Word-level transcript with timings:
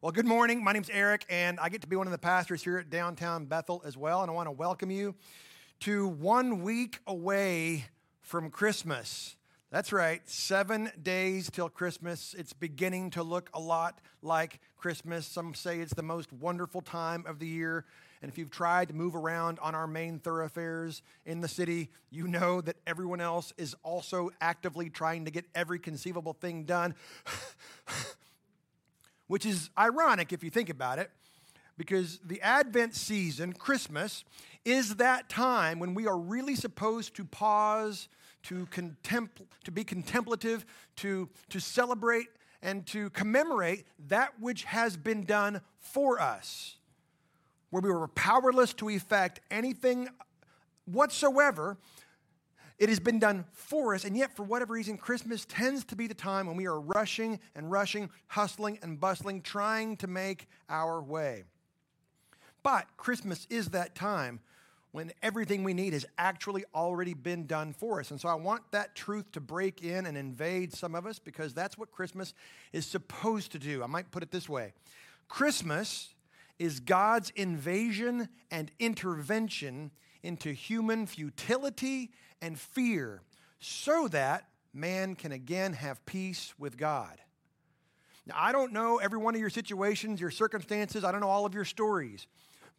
Well, 0.00 0.12
good 0.12 0.26
morning. 0.26 0.62
My 0.62 0.72
name's 0.72 0.90
Eric, 0.90 1.26
and 1.28 1.58
I 1.58 1.68
get 1.70 1.80
to 1.80 1.88
be 1.88 1.96
one 1.96 2.06
of 2.06 2.12
the 2.12 2.18
pastors 2.18 2.62
here 2.62 2.78
at 2.78 2.88
downtown 2.88 3.46
Bethel 3.46 3.82
as 3.84 3.96
well. 3.96 4.22
And 4.22 4.30
I 4.30 4.34
want 4.34 4.46
to 4.46 4.52
welcome 4.52 4.92
you 4.92 5.16
to 5.80 6.06
one 6.06 6.62
week 6.62 7.00
away 7.08 7.86
from 8.20 8.48
Christmas. 8.48 9.34
That's 9.72 9.92
right, 9.92 10.22
seven 10.24 10.92
days 11.02 11.50
till 11.50 11.68
Christmas. 11.68 12.32
It's 12.38 12.52
beginning 12.52 13.10
to 13.10 13.24
look 13.24 13.50
a 13.52 13.58
lot 13.58 13.98
like 14.22 14.60
Christmas. 14.76 15.26
Some 15.26 15.52
say 15.52 15.80
it's 15.80 15.94
the 15.94 16.04
most 16.04 16.32
wonderful 16.32 16.80
time 16.80 17.24
of 17.26 17.40
the 17.40 17.48
year. 17.48 17.84
And 18.22 18.30
if 18.30 18.38
you've 18.38 18.52
tried 18.52 18.90
to 18.90 18.94
move 18.94 19.16
around 19.16 19.58
on 19.58 19.74
our 19.74 19.88
main 19.88 20.20
thoroughfares 20.20 21.02
in 21.26 21.40
the 21.40 21.48
city, 21.48 21.90
you 22.10 22.28
know 22.28 22.60
that 22.60 22.76
everyone 22.86 23.20
else 23.20 23.52
is 23.58 23.74
also 23.82 24.30
actively 24.40 24.90
trying 24.90 25.24
to 25.24 25.32
get 25.32 25.44
every 25.56 25.80
conceivable 25.80 26.34
thing 26.34 26.62
done. 26.62 26.94
which 29.28 29.46
is 29.46 29.70
ironic 29.78 30.32
if 30.32 30.42
you 30.42 30.50
think 30.50 30.68
about 30.68 30.98
it, 30.98 31.10
because 31.76 32.18
the 32.24 32.40
Advent 32.42 32.94
season, 32.94 33.52
Christmas, 33.52 34.24
is 34.64 34.96
that 34.96 35.28
time 35.28 35.78
when 35.78 35.94
we 35.94 36.06
are 36.06 36.18
really 36.18 36.56
supposed 36.56 37.14
to 37.14 37.24
pause, 37.24 38.08
to, 38.42 38.66
contempl- 38.66 39.46
to 39.64 39.70
be 39.70 39.84
contemplative, 39.84 40.66
to, 40.96 41.28
to 41.50 41.60
celebrate, 41.60 42.26
and 42.62 42.84
to 42.86 43.10
commemorate 43.10 43.84
that 44.08 44.32
which 44.40 44.64
has 44.64 44.96
been 44.96 45.24
done 45.24 45.60
for 45.78 46.20
us, 46.20 46.76
where 47.70 47.80
we 47.80 47.90
were 47.90 48.08
powerless 48.08 48.74
to 48.74 48.88
effect 48.88 49.40
anything 49.50 50.08
whatsoever 50.86 51.76
it 52.78 52.88
has 52.88 53.00
been 53.00 53.18
done 53.18 53.44
for 53.52 53.94
us, 53.94 54.04
and 54.04 54.16
yet, 54.16 54.36
for 54.36 54.44
whatever 54.44 54.74
reason, 54.74 54.96
Christmas 54.96 55.44
tends 55.44 55.84
to 55.86 55.96
be 55.96 56.06
the 56.06 56.14
time 56.14 56.46
when 56.46 56.56
we 56.56 56.66
are 56.66 56.80
rushing 56.80 57.40
and 57.56 57.70
rushing, 57.70 58.08
hustling 58.28 58.78
and 58.82 59.00
bustling, 59.00 59.42
trying 59.42 59.96
to 59.96 60.06
make 60.06 60.46
our 60.68 61.02
way. 61.02 61.44
But 62.62 62.86
Christmas 62.96 63.46
is 63.50 63.70
that 63.70 63.94
time 63.94 64.40
when 64.92 65.12
everything 65.22 65.64
we 65.64 65.74
need 65.74 65.92
has 65.92 66.06
actually 66.16 66.64
already 66.74 67.14
been 67.14 67.46
done 67.46 67.72
for 67.72 68.00
us. 68.00 68.10
And 68.10 68.20
so 68.20 68.28
I 68.28 68.34
want 68.34 68.62
that 68.70 68.94
truth 68.94 69.30
to 69.32 69.40
break 69.40 69.82
in 69.82 70.06
and 70.06 70.16
invade 70.16 70.72
some 70.72 70.94
of 70.94 71.06
us 71.06 71.18
because 71.18 71.52
that's 71.52 71.76
what 71.76 71.90
Christmas 71.90 72.32
is 72.72 72.86
supposed 72.86 73.52
to 73.52 73.58
do. 73.58 73.82
I 73.82 73.86
might 73.86 74.10
put 74.10 74.22
it 74.22 74.30
this 74.30 74.48
way 74.48 74.72
Christmas 75.28 76.14
is 76.58 76.80
God's 76.80 77.30
invasion 77.30 78.28
and 78.50 78.70
intervention 78.78 79.90
into 80.22 80.52
human 80.52 81.06
futility 81.06 82.10
and 82.40 82.58
fear 82.58 83.22
so 83.60 84.08
that 84.08 84.48
man 84.72 85.14
can 85.14 85.32
again 85.32 85.72
have 85.72 86.04
peace 86.06 86.54
with 86.58 86.76
God. 86.76 87.18
Now, 88.26 88.34
I 88.36 88.52
don't 88.52 88.72
know 88.72 88.98
every 88.98 89.18
one 89.18 89.34
of 89.34 89.40
your 89.40 89.50
situations, 89.50 90.20
your 90.20 90.30
circumstances, 90.30 91.02
I 91.02 91.12
don't 91.12 91.20
know 91.20 91.30
all 91.30 91.46
of 91.46 91.54
your 91.54 91.64
stories, 91.64 92.26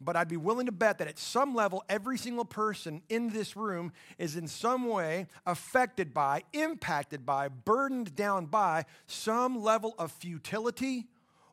but 0.00 0.16
I'd 0.16 0.28
be 0.28 0.36
willing 0.36 0.66
to 0.66 0.72
bet 0.72 0.98
that 0.98 1.08
at 1.08 1.18
some 1.18 1.54
level, 1.54 1.84
every 1.88 2.16
single 2.16 2.44
person 2.44 3.02
in 3.08 3.30
this 3.30 3.56
room 3.56 3.92
is 4.16 4.36
in 4.36 4.46
some 4.46 4.88
way 4.88 5.26
affected 5.44 6.14
by, 6.14 6.44
impacted 6.52 7.26
by, 7.26 7.48
burdened 7.48 8.14
down 8.14 8.46
by 8.46 8.84
some 9.06 9.60
level 9.60 9.94
of 9.98 10.12
futility 10.12 11.08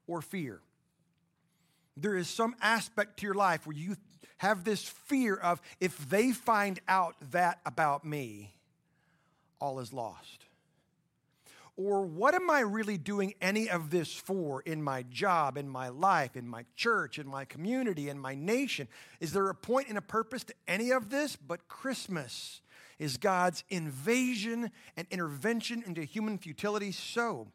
or 0.06 0.22
fear. 0.22 0.62
There 1.98 2.16
is 2.16 2.30
some 2.30 2.56
aspect 2.62 3.18
to 3.20 3.26
your 3.26 3.34
life 3.34 3.66
where 3.66 3.76
you 3.76 3.96
have 4.38 4.64
this 4.64 4.84
fear 4.84 5.36
of 5.36 5.62
if 5.80 6.10
they 6.10 6.32
find 6.32 6.80
out 6.88 7.16
that 7.32 7.60
about 7.66 8.06
me, 8.06 8.54
all 9.60 9.80
is 9.80 9.92
lost. 9.92 10.46
Or 11.76 12.02
what 12.02 12.34
am 12.34 12.50
I 12.50 12.62
really 12.62 12.98
doing 12.98 13.36
any 13.40 13.70
of 13.70 13.92
this 13.92 14.12
for 14.12 14.62
in 14.62 14.82
my 14.82 15.04
job, 15.04 15.58
in 15.58 15.70
my 15.70 15.90
life, 15.90 16.36
in 16.36 16.48
my 16.48 16.66
church, 16.76 17.20
in 17.20 17.28
my 17.28 17.46
community, 17.46 18.10
in 18.10 18.18
my 18.18 18.34
nation? 18.34 18.88
Is 19.20 19.32
there 19.32 19.50
a 19.50 19.56
point 19.56 19.88
and 19.88 19.98
a 19.98 20.02
purpose 20.02 20.44
to 20.46 20.56
any 20.68 20.90
of 20.90 21.12
this? 21.12 21.36
But 21.36 21.68
Christmas 21.68 22.62
is 22.98 23.18
God's 23.18 23.64
invasion 23.70 24.72
and 24.96 25.08
intervention 25.12 25.84
into 25.86 26.04
human 26.04 26.40
futility 26.40 26.92
so 26.92 27.48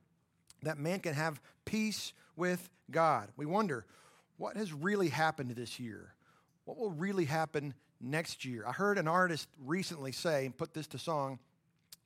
that 0.62 0.78
man 0.78 1.00
can 1.00 1.14
have 1.14 1.40
peace 1.64 2.12
with 2.36 2.70
God. 2.92 3.28
We 3.36 3.46
wonder, 3.46 3.86
what 4.36 4.56
has 4.56 4.72
really 4.72 5.08
happened 5.08 5.50
this 5.50 5.80
year? 5.80 6.11
What 6.64 6.78
will 6.78 6.90
really 6.90 7.24
happen 7.24 7.74
next 8.00 8.44
year? 8.44 8.64
I 8.66 8.72
heard 8.72 8.98
an 8.98 9.08
artist 9.08 9.48
recently 9.64 10.12
say, 10.12 10.46
and 10.46 10.56
put 10.56 10.74
this 10.74 10.86
to 10.88 10.98
song, 10.98 11.38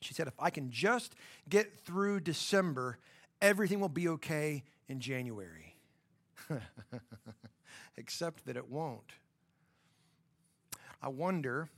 she 0.00 0.14
said, 0.14 0.28
if 0.28 0.34
I 0.38 0.50
can 0.50 0.70
just 0.70 1.14
get 1.48 1.80
through 1.80 2.20
December, 2.20 2.98
everything 3.40 3.80
will 3.80 3.88
be 3.88 4.08
okay 4.08 4.64
in 4.88 5.00
January. 5.00 5.74
Except 7.96 8.46
that 8.46 8.56
it 8.56 8.70
won't. 8.70 9.12
I 11.02 11.08
wonder 11.08 11.68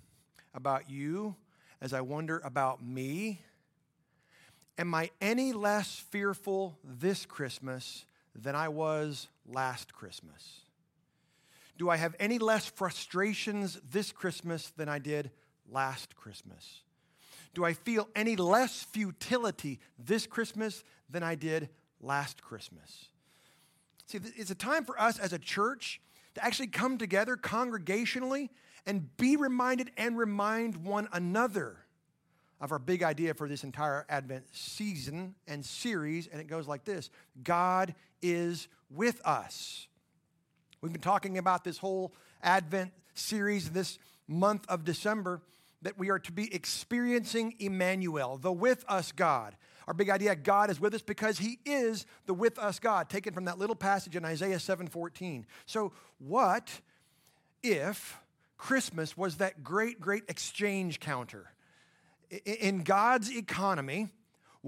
about 0.54 0.90
you 0.90 1.36
as 1.80 1.92
I 1.92 2.00
wonder 2.00 2.40
about 2.44 2.84
me. 2.84 3.40
Am 4.76 4.94
I 4.94 5.10
any 5.20 5.52
less 5.52 5.96
fearful 6.10 6.78
this 6.84 7.26
Christmas 7.26 8.04
than 8.34 8.54
I 8.54 8.68
was 8.68 9.28
last 9.46 9.92
Christmas? 9.92 10.60
Do 11.78 11.88
I 11.88 11.96
have 11.96 12.14
any 12.18 12.38
less 12.38 12.66
frustrations 12.66 13.80
this 13.90 14.12
Christmas 14.12 14.70
than 14.76 14.88
I 14.88 14.98
did 14.98 15.30
last 15.70 16.16
Christmas? 16.16 16.82
Do 17.54 17.64
I 17.64 17.72
feel 17.72 18.08
any 18.14 18.36
less 18.36 18.82
futility 18.82 19.80
this 19.98 20.26
Christmas 20.26 20.84
than 21.08 21.22
I 21.22 21.34
did 21.34 21.70
last 22.00 22.42
Christmas? 22.42 23.06
See, 24.06 24.18
it's 24.36 24.50
a 24.50 24.56
time 24.56 24.84
for 24.84 25.00
us 25.00 25.18
as 25.18 25.32
a 25.32 25.38
church 25.38 26.00
to 26.34 26.44
actually 26.44 26.68
come 26.68 26.98
together 26.98 27.36
congregationally 27.36 28.48
and 28.86 29.16
be 29.16 29.36
reminded 29.36 29.90
and 29.96 30.16
remind 30.16 30.76
one 30.84 31.08
another 31.12 31.78
of 32.60 32.72
our 32.72 32.78
big 32.78 33.02
idea 33.02 33.34
for 33.34 33.48
this 33.48 33.64
entire 33.64 34.04
Advent 34.08 34.44
season 34.52 35.34
and 35.46 35.64
series. 35.64 36.26
And 36.26 36.40
it 36.40 36.46
goes 36.46 36.66
like 36.66 36.84
this 36.84 37.10
God 37.42 37.94
is 38.22 38.68
with 38.90 39.20
us. 39.24 39.87
We've 40.80 40.92
been 40.92 41.00
talking 41.00 41.38
about 41.38 41.64
this 41.64 41.78
whole 41.78 42.12
Advent 42.40 42.92
series 43.14 43.70
this 43.70 43.98
month 44.28 44.64
of 44.68 44.84
December 44.84 45.42
that 45.82 45.98
we 45.98 46.10
are 46.10 46.20
to 46.20 46.32
be 46.32 46.54
experiencing 46.54 47.54
Emmanuel, 47.58 48.36
the 48.36 48.52
with 48.52 48.84
us 48.88 49.10
God. 49.10 49.56
Our 49.88 49.94
big 49.94 50.10
idea 50.10 50.36
God 50.36 50.70
is 50.70 50.78
with 50.78 50.94
us 50.94 51.02
because 51.02 51.38
he 51.38 51.58
is 51.64 52.06
the 52.26 52.34
with 52.34 52.58
us 52.58 52.78
God, 52.78 53.08
taken 53.08 53.32
from 53.32 53.46
that 53.46 53.58
little 53.58 53.74
passage 53.74 54.14
in 54.14 54.24
Isaiah 54.24 54.58
7:14. 54.60 55.46
So, 55.66 55.92
what 56.18 56.80
if 57.62 58.20
Christmas 58.56 59.16
was 59.16 59.36
that 59.38 59.64
great 59.64 60.00
great 60.00 60.24
exchange 60.28 61.00
counter? 61.00 61.52
In 62.44 62.84
God's 62.84 63.34
economy, 63.34 64.10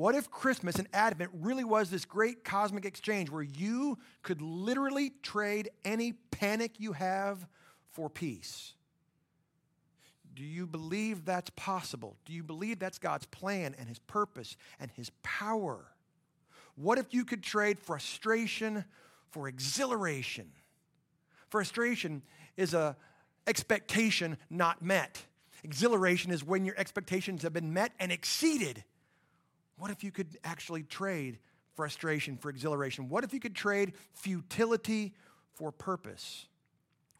what 0.00 0.14
if 0.14 0.30
Christmas 0.30 0.76
and 0.76 0.88
Advent 0.94 1.30
really 1.34 1.62
was 1.62 1.90
this 1.90 2.06
great 2.06 2.42
cosmic 2.42 2.86
exchange 2.86 3.28
where 3.28 3.42
you 3.42 3.98
could 4.22 4.40
literally 4.40 5.12
trade 5.22 5.68
any 5.84 6.14
panic 6.30 6.80
you 6.80 6.92
have 6.92 7.46
for 7.90 8.08
peace? 8.08 8.72
Do 10.32 10.42
you 10.42 10.66
believe 10.66 11.26
that's 11.26 11.50
possible? 11.50 12.16
Do 12.24 12.32
you 12.32 12.42
believe 12.42 12.78
that's 12.78 12.98
God's 12.98 13.26
plan 13.26 13.74
and 13.78 13.90
His 13.90 13.98
purpose 13.98 14.56
and 14.78 14.90
His 14.90 15.10
power? 15.22 15.84
What 16.76 16.96
if 16.96 17.12
you 17.12 17.26
could 17.26 17.42
trade 17.42 17.78
frustration 17.78 18.86
for 19.28 19.48
exhilaration? 19.48 20.50
Frustration 21.50 22.22
is 22.56 22.72
a 22.72 22.96
expectation 23.46 24.38
not 24.48 24.80
met. 24.80 25.26
Exhilaration 25.62 26.32
is 26.32 26.42
when 26.42 26.64
your 26.64 26.78
expectations 26.78 27.42
have 27.42 27.52
been 27.52 27.74
met 27.74 27.92
and 28.00 28.10
exceeded. 28.10 28.82
What 29.80 29.90
if 29.90 30.04
you 30.04 30.10
could 30.10 30.36
actually 30.44 30.82
trade 30.82 31.38
frustration 31.74 32.36
for 32.36 32.50
exhilaration? 32.50 33.08
What 33.08 33.24
if 33.24 33.32
you 33.32 33.40
could 33.40 33.54
trade 33.54 33.94
futility 34.12 35.14
for 35.54 35.72
purpose? 35.72 36.44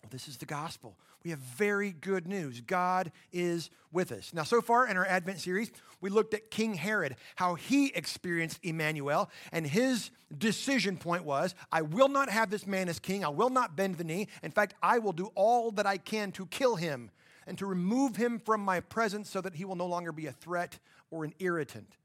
Well, 0.02 0.10
this 0.12 0.28
is 0.28 0.36
the 0.36 0.44
gospel. 0.44 0.98
We 1.24 1.30
have 1.30 1.38
very 1.38 1.92
good 1.92 2.28
news. 2.28 2.60
God 2.60 3.12
is 3.32 3.70
with 3.92 4.12
us. 4.12 4.34
Now, 4.34 4.42
so 4.42 4.60
far 4.60 4.86
in 4.86 4.98
our 4.98 5.06
Advent 5.06 5.40
series, 5.40 5.72
we 6.02 6.10
looked 6.10 6.34
at 6.34 6.50
King 6.50 6.74
Herod, 6.74 7.16
how 7.36 7.54
he 7.54 7.94
experienced 7.94 8.58
Emmanuel, 8.62 9.30
and 9.52 9.66
his 9.66 10.10
decision 10.36 10.98
point 10.98 11.24
was 11.24 11.54
I 11.72 11.80
will 11.80 12.08
not 12.08 12.28
have 12.28 12.50
this 12.50 12.66
man 12.66 12.90
as 12.90 12.98
king. 12.98 13.24
I 13.24 13.30
will 13.30 13.50
not 13.50 13.74
bend 13.74 13.96
the 13.96 14.04
knee. 14.04 14.28
In 14.42 14.50
fact, 14.50 14.74
I 14.82 14.98
will 14.98 15.14
do 15.14 15.32
all 15.34 15.70
that 15.72 15.86
I 15.86 15.96
can 15.96 16.30
to 16.32 16.44
kill 16.44 16.76
him 16.76 17.10
and 17.46 17.56
to 17.56 17.64
remove 17.64 18.16
him 18.16 18.38
from 18.38 18.60
my 18.60 18.80
presence 18.80 19.30
so 19.30 19.40
that 19.40 19.54
he 19.54 19.64
will 19.64 19.76
no 19.76 19.86
longer 19.86 20.12
be 20.12 20.26
a 20.26 20.32
threat 20.32 20.78
or 21.10 21.24
an 21.24 21.32
irritant. 21.38 21.96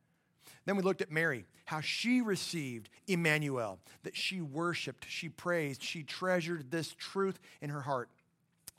Then 0.65 0.75
we 0.75 0.83
looked 0.83 1.01
at 1.01 1.11
Mary, 1.11 1.45
how 1.65 1.81
she 1.81 2.21
received 2.21 2.89
Emmanuel, 3.07 3.79
that 4.03 4.15
she 4.15 4.41
worshiped, 4.41 5.05
she 5.09 5.29
praised, 5.29 5.83
she 5.83 6.03
treasured 6.03 6.71
this 6.71 6.93
truth 6.93 7.39
in 7.61 7.69
her 7.69 7.81
heart. 7.81 8.09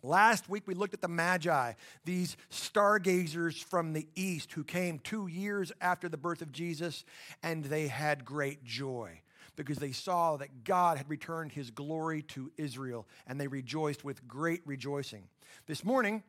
Last 0.03 0.49
week, 0.49 0.65
we 0.67 0.75
looked 0.75 0.95
at 0.95 1.01
the 1.01 1.09
Magi, 1.09 1.73
these 2.05 2.37
stargazers 2.51 3.61
from 3.61 3.93
the 3.93 4.07
east 4.15 4.53
who 4.53 4.63
came 4.63 4.99
two 4.99 5.27
years 5.27 5.73
after 5.81 6.09
the 6.09 6.17
birth 6.17 6.43
of 6.43 6.53
Jesus, 6.53 7.05
and 7.43 7.65
they 7.65 7.89
had 7.89 8.25
great 8.25 8.63
joy 8.63 9.21
because 9.57 9.79
they 9.79 9.93
saw 9.93 10.37
that 10.37 10.65
God 10.65 10.99
had 10.99 11.09
returned 11.09 11.53
his 11.53 11.71
glory 11.71 12.23
to 12.23 12.53
Israel 12.57 13.09
and 13.27 13.41
they 13.41 13.49
rejoiced 13.49 14.05
with 14.05 14.29
great 14.29 14.61
rejoicing. 14.67 15.25
This 15.67 15.83
morning, 15.83 16.23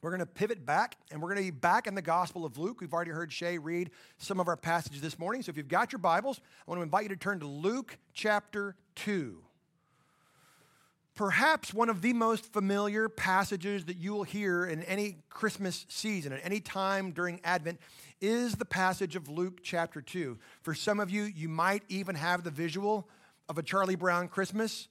we're 0.00 0.10
going 0.10 0.20
to 0.20 0.26
pivot 0.26 0.64
back 0.64 0.96
and 1.10 1.20
we're 1.20 1.34
going 1.34 1.44
to 1.44 1.52
be 1.52 1.58
back 1.58 1.86
in 1.86 1.94
the 1.94 2.02
Gospel 2.02 2.44
of 2.44 2.58
Luke. 2.58 2.80
We've 2.80 2.92
already 2.92 3.10
heard 3.10 3.32
Shay 3.32 3.58
read 3.58 3.90
some 4.18 4.40
of 4.40 4.48
our 4.48 4.56
passages 4.56 5.00
this 5.00 5.18
morning. 5.18 5.42
So 5.42 5.50
if 5.50 5.56
you've 5.56 5.68
got 5.68 5.92
your 5.92 5.98
Bibles, 5.98 6.40
I 6.66 6.70
want 6.70 6.78
to 6.78 6.82
invite 6.82 7.04
you 7.04 7.08
to 7.10 7.16
turn 7.16 7.40
to 7.40 7.46
Luke 7.46 7.98
chapter 8.12 8.76
2 8.96 9.42
perhaps 11.18 11.74
one 11.74 11.88
of 11.88 12.00
the 12.00 12.12
most 12.12 12.52
familiar 12.52 13.08
passages 13.08 13.86
that 13.86 13.96
you 13.96 14.12
will 14.12 14.22
hear 14.22 14.64
in 14.64 14.84
any 14.84 15.16
Christmas 15.28 15.84
season, 15.88 16.32
at 16.32 16.38
any 16.44 16.60
time 16.60 17.10
during 17.10 17.40
Advent, 17.42 17.80
is 18.20 18.54
the 18.54 18.64
passage 18.64 19.16
of 19.16 19.28
Luke 19.28 19.58
chapter 19.64 20.00
2. 20.00 20.38
For 20.62 20.74
some 20.74 21.00
of 21.00 21.10
you, 21.10 21.24
you 21.24 21.48
might 21.48 21.82
even 21.88 22.14
have 22.14 22.44
the 22.44 22.52
visual 22.52 23.08
of 23.48 23.58
a 23.58 23.64
Charlie 23.64 23.96
Brown 23.96 24.28
Christmas 24.28 24.86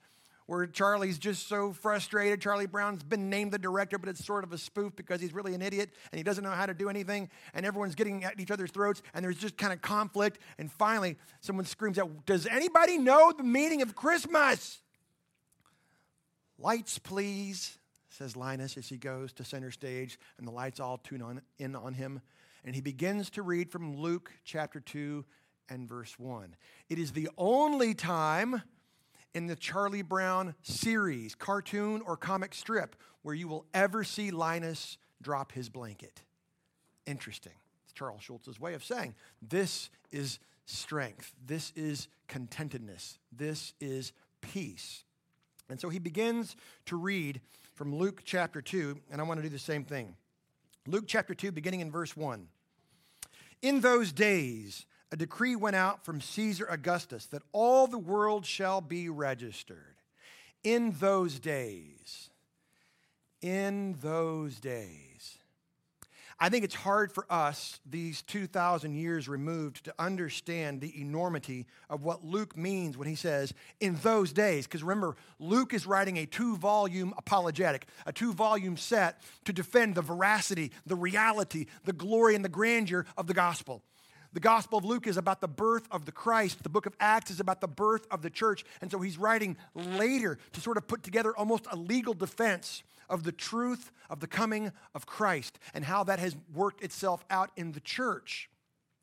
where 0.47 0.65
Charlie's 0.65 1.19
just 1.19 1.47
so 1.47 1.73
frustrated. 1.73 2.41
Charlie 2.41 2.65
Brown's 2.65 3.03
been 3.03 3.29
named 3.29 3.51
the 3.51 3.59
director, 3.59 3.97
but 3.97 4.09
it's 4.09 4.25
sort 4.25 4.44
of 4.44 4.51
a 4.53 4.57
spoof 4.57 4.95
because 4.95 5.21
he's 5.21 5.33
really 5.33 5.53
an 5.53 5.61
idiot 5.61 5.91
and 6.11 6.17
he 6.17 6.23
doesn't 6.23 6.44
know 6.44 6.51
how 6.51 6.65
to 6.65 6.73
do 6.73 6.89
anything, 6.89 7.29
and 7.53 7.65
everyone's 7.65 7.95
getting 7.95 8.23
at 8.23 8.39
each 8.39 8.49
other's 8.49 8.71
throats, 8.71 9.01
and 9.13 9.23
there's 9.23 9.38
just 9.38 9.57
kind 9.57 9.71
of 9.71 9.81
conflict. 9.81 10.39
And 10.57 10.71
finally, 10.71 11.17
someone 11.41 11.65
screams 11.65 11.99
out, 11.99 12.25
Does 12.25 12.47
anybody 12.47 12.97
know 12.97 13.31
the 13.35 13.44
meaning 13.44 13.81
of 13.81 13.94
Christmas? 13.94 14.81
Lights, 16.57 16.97
please, 16.97 17.77
says 18.09 18.35
Linus 18.35 18.77
as 18.77 18.89
he 18.89 18.97
goes 18.97 19.31
to 19.33 19.43
center 19.43 19.69
stage, 19.69 20.17
and 20.38 20.47
the 20.47 20.51
lights 20.51 20.79
all 20.79 20.97
tune 20.97 21.21
on, 21.21 21.41
in 21.59 21.75
on 21.75 21.93
him. 21.93 22.21
And 22.63 22.73
he 22.73 22.81
begins 22.81 23.29
to 23.31 23.43
read 23.43 23.69
from 23.69 23.97
Luke 23.97 24.31
chapter 24.43 24.79
2 24.79 25.23
and 25.69 25.88
verse 25.88 26.17
1. 26.17 26.55
It 26.89 26.97
is 26.97 27.11
the 27.11 27.29
only 27.38 27.93
time 27.93 28.63
in 29.38 29.45
the 29.45 29.56
Charlie 29.56 30.01
Brown 30.01 30.56
series, 30.63 31.36
cartoon 31.36 32.01
or 32.04 32.18
comic 32.18 32.56
strip, 32.56 32.95
where 33.22 33.36
you 33.36 33.48
will 33.48 33.68
ever 33.72 34.04
see 34.04 34.31
Linus 34.31 34.98
drop 35.22 35.51
his 35.51 35.69
blanket. 35.69 36.24
Interesting. 37.06 37.54
It's 37.84 37.94
Charles 37.94 38.24
Schulz's 38.24 38.60
way 38.60 38.74
of 38.74 38.84
saying 38.84 39.13
this 39.48 39.92
is 40.12 40.39
strength, 40.66 41.36
this 41.45 41.72
is 41.75 42.07
contentedness, 42.28 43.19
this 43.31 43.74
is 43.80 44.12
peace. 44.42 45.04
And 45.69 45.80
so 45.80 45.89
he 45.89 46.00
begins 46.00 46.56
to 46.88 46.95
read 46.95 47.39
from 47.75 47.95
Luke 47.95 48.24
chapter 48.25 48.60
2, 48.60 49.00
and 49.12 49.22
I 49.22 49.24
want 49.24 49.38
to 49.38 49.44
do 49.44 49.50
the 49.50 49.60
same 49.60 49.84
thing. 49.84 50.16
Luke 50.88 51.06
chapter 51.06 51.36
2, 51.36 51.51
beginning 51.51 51.81
in 51.81 51.92
verse 51.92 52.18
1. 52.18 52.48
In 53.62 53.81
those 53.81 54.12
days, 54.12 54.88
a 55.12 55.15
decree 55.15 55.56
went 55.56 55.75
out 55.75 56.04
from 56.04 56.21
Caesar 56.21 56.65
Augustus 56.65 57.25
that 57.27 57.44
all 57.51 57.88
the 57.88 57.98
world 57.98 58.45
shall 58.45 58.81
be 58.81 59.09
registered. 59.09 59.95
In 60.63 60.95
those 61.00 61.39
days, 61.39 62.30
in 63.42 63.95
those 64.01 64.59
days. 64.59 65.38
I 66.39 66.50
think 66.50 66.63
it's 66.63 66.75
hard 66.75 67.12
for 67.12 67.25
us, 67.31 67.80
these 67.83 68.21
2,000 68.21 68.94
years 68.94 69.27
removed, 69.27 69.86
to 69.86 69.94
understand 69.98 70.81
the 70.81 71.01
enormity 71.01 71.65
of 71.89 72.03
what 72.03 72.24
Luke 72.24 72.56
means 72.56 72.95
when 72.95 73.07
he 73.07 73.15
says, 73.15 73.53
in 73.80 73.95
those 74.03 74.33
days. 74.33 74.68
Because 74.68 74.83
remember, 74.83 75.15
Luke 75.39 75.74
is 75.74 75.88
writing 75.88 76.18
a 76.18 76.27
two 76.27 76.56
volume 76.57 77.13
apologetic, 77.18 77.88
a 78.06 78.13
two 78.13 78.33
volume 78.33 78.77
set 78.77 79.19
to 79.45 79.53
defend 79.53 79.95
the 79.95 80.03
veracity, 80.03 80.71
the 80.86 80.95
reality, 80.95 81.65
the 81.86 81.94
glory, 81.94 82.36
and 82.36 82.45
the 82.45 82.50
grandeur 82.50 83.07
of 83.18 83.25
the 83.25 83.33
gospel. 83.33 83.81
The 84.38 84.42
Gospel 84.42 84.78
of 84.78 84.86
Luke 84.86 85.07
is 85.07 85.18
about 85.18 85.42
the 85.42 85.48
birth 85.48 85.88
of 85.89 86.06
the 86.06 86.12
Christ. 86.12 86.62
The 86.62 86.69
book 86.69 86.86
of 86.86 86.94
Acts 87.00 87.31
is 87.31 87.39
about 87.39 87.60
the 87.60 87.68
birth 87.68 88.06
of 88.12 88.22
the 88.22 88.30
church. 88.30 88.63
And 88.81 88.92
so 88.92 89.00
he's 89.00 89.18
writing 89.18 89.57
later 89.74 90.38
to 90.54 90.62
sort 90.62 90.78
of 90.78 90.88
put 90.88 91.01
together 91.01 91.36
almost 91.36 91.66
a 91.72 91.75
legal 91.75 92.13
defense 92.13 92.84
of 93.10 93.24
the 93.24 93.31
truth 93.31 93.92
of 94.12 94.19
the 94.19 94.28
coming 94.28 94.72
of 94.94 95.07
Christ 95.07 95.57
and 95.74 95.84
how 95.84 96.04
that 96.04 96.19
has 96.19 96.36
worked 96.54 96.84
itself 96.84 97.25
out 97.31 97.50
in 97.56 97.72
the 97.72 97.80
church. 97.80 98.48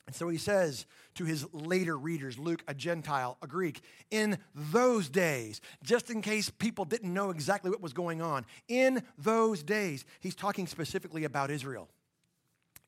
And 0.07 0.15
so 0.15 0.29
he 0.29 0.39
says 0.39 0.87
to 1.17 1.25
his 1.25 1.45
later 1.53 1.99
readers, 1.99 2.39
Luke, 2.39 2.63
a 2.69 2.75
Gentile, 2.75 3.37
a 3.43 3.49
Greek, 3.49 3.81
in 4.13 4.39
those 4.55 5.09
days, 5.09 5.61
just 5.83 6.11
in 6.11 6.23
case 6.23 6.49
people 6.49 6.85
didn't 6.85 7.13
know 7.13 7.31
exactly 7.31 7.73
what 7.73 7.81
was 7.81 7.93
going 7.93 8.23
on, 8.23 8.47
in 8.69 9.03
those 9.19 9.65
days, 9.65 10.05
he's 10.21 10.37
talking 10.37 10.69
specifically 10.69 11.25
about 11.25 11.51
Israel. 11.51 11.89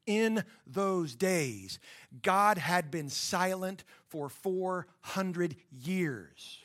In 0.06 0.44
those 0.66 1.14
days, 1.14 1.78
God 2.22 2.58
had 2.58 2.90
been 2.90 3.08
silent 3.08 3.84
for 4.08 4.28
400 4.28 5.56
years. 5.70 6.58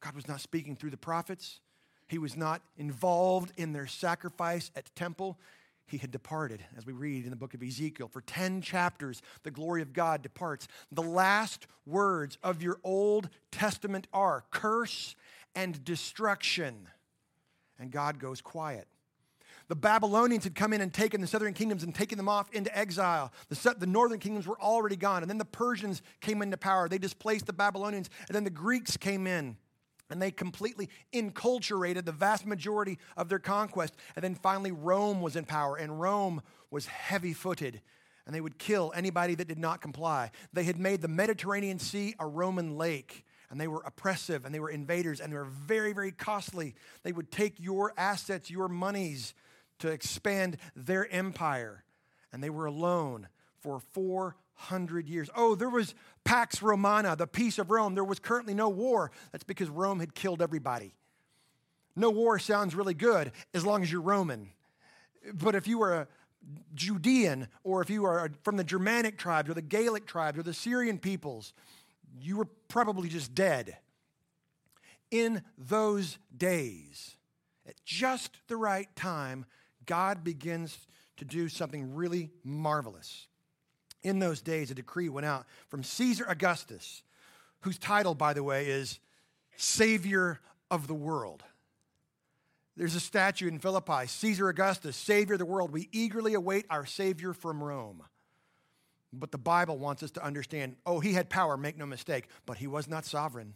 God 0.00 0.14
was 0.14 0.26
not 0.26 0.40
speaking 0.40 0.74
through 0.74 0.90
the 0.90 0.96
prophets. 0.96 1.60
He 2.08 2.18
was 2.18 2.36
not 2.36 2.60
involved 2.76 3.52
in 3.56 3.72
their 3.72 3.86
sacrifice 3.86 4.70
at 4.74 4.84
the 4.84 4.90
temple. 4.96 5.38
He 5.86 5.98
had 5.98 6.10
departed, 6.10 6.64
as 6.76 6.86
we 6.86 6.92
read 6.92 7.24
in 7.24 7.30
the 7.30 7.36
book 7.36 7.54
of 7.54 7.62
Ezekiel. 7.62 8.08
For 8.08 8.20
10 8.20 8.62
chapters, 8.62 9.22
the 9.42 9.50
glory 9.50 9.82
of 9.82 9.92
God 9.92 10.22
departs. 10.22 10.66
The 10.90 11.02
last 11.02 11.66
words 11.86 12.38
of 12.42 12.62
your 12.62 12.78
Old 12.82 13.28
Testament 13.50 14.08
are 14.12 14.44
curse 14.50 15.14
and 15.54 15.84
destruction. 15.84 16.88
And 17.78 17.90
God 17.90 18.18
goes 18.18 18.40
quiet. 18.40 18.88
The 19.72 19.76
Babylonians 19.76 20.44
had 20.44 20.54
come 20.54 20.74
in 20.74 20.82
and 20.82 20.92
taken 20.92 21.22
the 21.22 21.26
southern 21.26 21.54
kingdoms 21.54 21.82
and 21.82 21.94
taken 21.94 22.18
them 22.18 22.28
off 22.28 22.52
into 22.52 22.76
exile. 22.78 23.32
The, 23.48 23.74
the 23.78 23.86
northern 23.86 24.18
kingdoms 24.18 24.46
were 24.46 24.60
already 24.60 24.96
gone. 24.96 25.22
And 25.22 25.30
then 25.30 25.38
the 25.38 25.46
Persians 25.46 26.02
came 26.20 26.42
into 26.42 26.58
power. 26.58 26.90
They 26.90 26.98
displaced 26.98 27.46
the 27.46 27.54
Babylonians. 27.54 28.10
And 28.28 28.36
then 28.36 28.44
the 28.44 28.50
Greeks 28.50 28.98
came 28.98 29.26
in 29.26 29.56
and 30.10 30.20
they 30.20 30.30
completely 30.30 30.90
enculturated 31.14 32.04
the 32.04 32.12
vast 32.12 32.44
majority 32.44 32.98
of 33.16 33.30
their 33.30 33.38
conquest. 33.38 33.96
And 34.14 34.22
then 34.22 34.34
finally, 34.34 34.72
Rome 34.72 35.22
was 35.22 35.36
in 35.36 35.46
power, 35.46 35.76
and 35.76 35.98
Rome 35.98 36.42
was 36.70 36.84
heavy 36.84 37.32
footed, 37.32 37.80
and 38.26 38.34
they 38.34 38.42
would 38.42 38.58
kill 38.58 38.92
anybody 38.94 39.34
that 39.36 39.48
did 39.48 39.58
not 39.58 39.80
comply. 39.80 40.32
They 40.52 40.64
had 40.64 40.78
made 40.78 41.00
the 41.00 41.08
Mediterranean 41.08 41.78
Sea 41.78 42.14
a 42.18 42.26
Roman 42.26 42.76
lake. 42.76 43.24
And 43.50 43.58
they 43.58 43.68
were 43.68 43.82
oppressive 43.84 44.46
and 44.46 44.54
they 44.54 44.60
were 44.60 44.70
invaders 44.70 45.20
and 45.20 45.30
they 45.30 45.36
were 45.36 45.44
very, 45.44 45.92
very 45.92 46.10
costly. 46.10 46.74
They 47.02 47.12
would 47.12 47.30
take 47.30 47.60
your 47.60 47.92
assets, 47.98 48.50
your 48.50 48.66
monies 48.66 49.34
to 49.82 49.88
expand 49.88 50.56
their 50.74 51.10
empire. 51.12 51.84
And 52.32 52.42
they 52.42 52.50
were 52.50 52.66
alone 52.66 53.28
for 53.60 53.80
400 53.92 55.08
years. 55.08 55.28
Oh, 55.36 55.54
there 55.54 55.68
was 55.68 55.94
Pax 56.24 56.62
Romana, 56.62 57.14
the 57.14 57.26
peace 57.26 57.58
of 57.58 57.70
Rome. 57.70 57.94
There 57.94 58.04
was 58.04 58.18
currently 58.18 58.54
no 58.54 58.68
war. 58.68 59.10
That's 59.30 59.44
because 59.44 59.68
Rome 59.68 60.00
had 60.00 60.14
killed 60.14 60.40
everybody. 60.40 60.94
No 61.94 62.10
war 62.10 62.38
sounds 62.38 62.74
really 62.74 62.94
good 62.94 63.32
as 63.52 63.66
long 63.66 63.82
as 63.82 63.92
you're 63.92 64.00
Roman. 64.00 64.48
But 65.34 65.54
if 65.54 65.68
you 65.68 65.78
were 65.78 65.94
a 65.94 66.08
Judean, 66.74 67.48
or 67.62 67.82
if 67.82 67.90
you 67.90 68.04
are 68.04 68.30
from 68.42 68.56
the 68.56 68.64
Germanic 68.64 69.18
tribes, 69.18 69.50
or 69.50 69.54
the 69.54 69.62
Gaelic 69.62 70.06
tribes, 70.06 70.38
or 70.38 70.42
the 70.42 70.54
Syrian 70.54 70.98
peoples, 70.98 71.52
you 72.20 72.36
were 72.36 72.48
probably 72.68 73.08
just 73.08 73.34
dead. 73.34 73.76
In 75.10 75.42
those 75.58 76.18
days, 76.34 77.16
at 77.68 77.74
just 77.84 78.38
the 78.48 78.56
right 78.56 78.88
time, 78.96 79.44
God 79.86 80.24
begins 80.24 80.78
to 81.16 81.24
do 81.24 81.48
something 81.48 81.94
really 81.94 82.30
marvelous. 82.44 83.26
In 84.02 84.18
those 84.18 84.40
days, 84.40 84.70
a 84.70 84.74
decree 84.74 85.08
went 85.08 85.26
out 85.26 85.46
from 85.68 85.82
Caesar 85.82 86.24
Augustus, 86.28 87.02
whose 87.60 87.78
title, 87.78 88.14
by 88.14 88.32
the 88.32 88.42
way, 88.42 88.66
is 88.66 88.98
Savior 89.56 90.40
of 90.70 90.88
the 90.88 90.94
World. 90.94 91.44
There's 92.76 92.94
a 92.94 93.00
statue 93.00 93.48
in 93.48 93.58
Philippi 93.58 94.06
Caesar 94.06 94.48
Augustus, 94.48 94.96
Savior 94.96 95.34
of 95.34 95.38
the 95.38 95.46
world. 95.46 95.72
We 95.72 95.88
eagerly 95.92 96.34
await 96.34 96.66
our 96.70 96.86
Savior 96.86 97.32
from 97.32 97.62
Rome. 97.62 98.02
But 99.12 99.30
the 99.30 99.38
Bible 99.38 99.78
wants 99.78 100.02
us 100.02 100.10
to 100.12 100.24
understand 100.24 100.76
oh, 100.86 101.00
he 101.00 101.12
had 101.12 101.28
power, 101.28 101.56
make 101.56 101.76
no 101.76 101.86
mistake, 101.86 102.28
but 102.46 102.56
he 102.56 102.66
was 102.66 102.88
not 102.88 103.04
sovereign. 103.04 103.54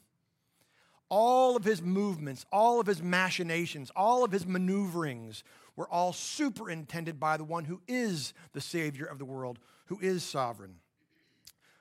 All 1.09 1.56
of 1.56 1.64
his 1.64 1.80
movements, 1.80 2.45
all 2.52 2.80
of 2.80 2.87
his 2.87 3.02
machinations, 3.02 3.90
all 3.97 4.23
of 4.23 4.33
his 4.33 4.45
maneuverings 4.45 5.45
were 5.76 5.88
all 5.88 6.12
superintended 6.12 7.21
by 7.21 7.37
the 7.37 7.45
one 7.45 7.64
who 7.64 7.80
is 7.87 8.33
the 8.52 8.61
Savior 8.61 9.04
of 9.04 9.18
the 9.18 9.25
world, 9.25 9.59
who 9.87 9.99
is 10.00 10.23
sovereign. 10.23 10.76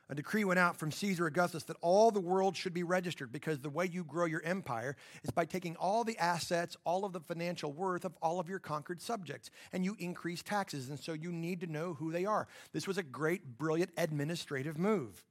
A 0.08 0.14
decree 0.14 0.44
went 0.44 0.60
out 0.60 0.78
from 0.78 0.92
Caesar 0.92 1.26
Augustus 1.26 1.64
that 1.64 1.78
all 1.82 2.12
the 2.12 2.20
world 2.20 2.56
should 2.56 2.76
be 2.76 2.84
registered 2.84 3.32
because 3.32 3.60
the 3.60 3.72
way 3.72 3.90
you 3.92 4.04
grow 4.04 4.26
your 4.26 4.44
empire 4.44 4.96
is 5.24 5.32
by 5.32 5.46
taking 5.46 5.76
all 5.78 6.04
the 6.04 6.18
assets, 6.20 6.78
all 6.86 7.06
of 7.06 7.14
the 7.14 7.20
financial 7.20 7.74
worth 7.74 8.06
of 8.06 8.16
all 8.22 8.40
of 8.40 8.48
your 8.48 8.60
conquered 8.60 9.02
subjects, 9.02 9.50
and 9.74 9.84
you 9.84 9.96
increase 9.98 10.44
taxes. 10.44 10.90
And 10.90 11.00
so 11.00 11.14
you 11.14 11.32
need 11.32 11.60
to 11.62 11.68
know 11.68 11.96
who 11.96 12.12
they 12.12 12.26
are. 12.26 12.48
This 12.72 12.88
was 12.88 13.00
a 13.00 13.04
great, 13.04 13.58
brilliant 13.58 13.92
administrative 13.98 14.78
move. 14.78 15.24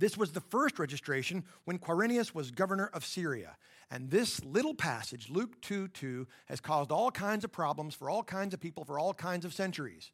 This 0.00 0.16
was 0.16 0.32
the 0.32 0.40
first 0.40 0.80
registration 0.80 1.44
when 1.64 1.78
Quirinius 1.78 2.34
was 2.34 2.50
governor 2.50 2.90
of 2.92 3.04
Syria. 3.04 3.56
And 3.90 4.10
this 4.10 4.44
little 4.44 4.74
passage, 4.74 5.28
Luke 5.28 5.60
2 5.62 5.88
2, 5.88 6.26
has 6.46 6.60
caused 6.60 6.92
all 6.92 7.10
kinds 7.10 7.44
of 7.44 7.50
problems 7.50 7.94
for 7.94 8.08
all 8.08 8.22
kinds 8.22 8.54
of 8.54 8.60
people 8.60 8.84
for 8.84 8.98
all 8.98 9.12
kinds 9.12 9.44
of 9.44 9.52
centuries 9.52 10.12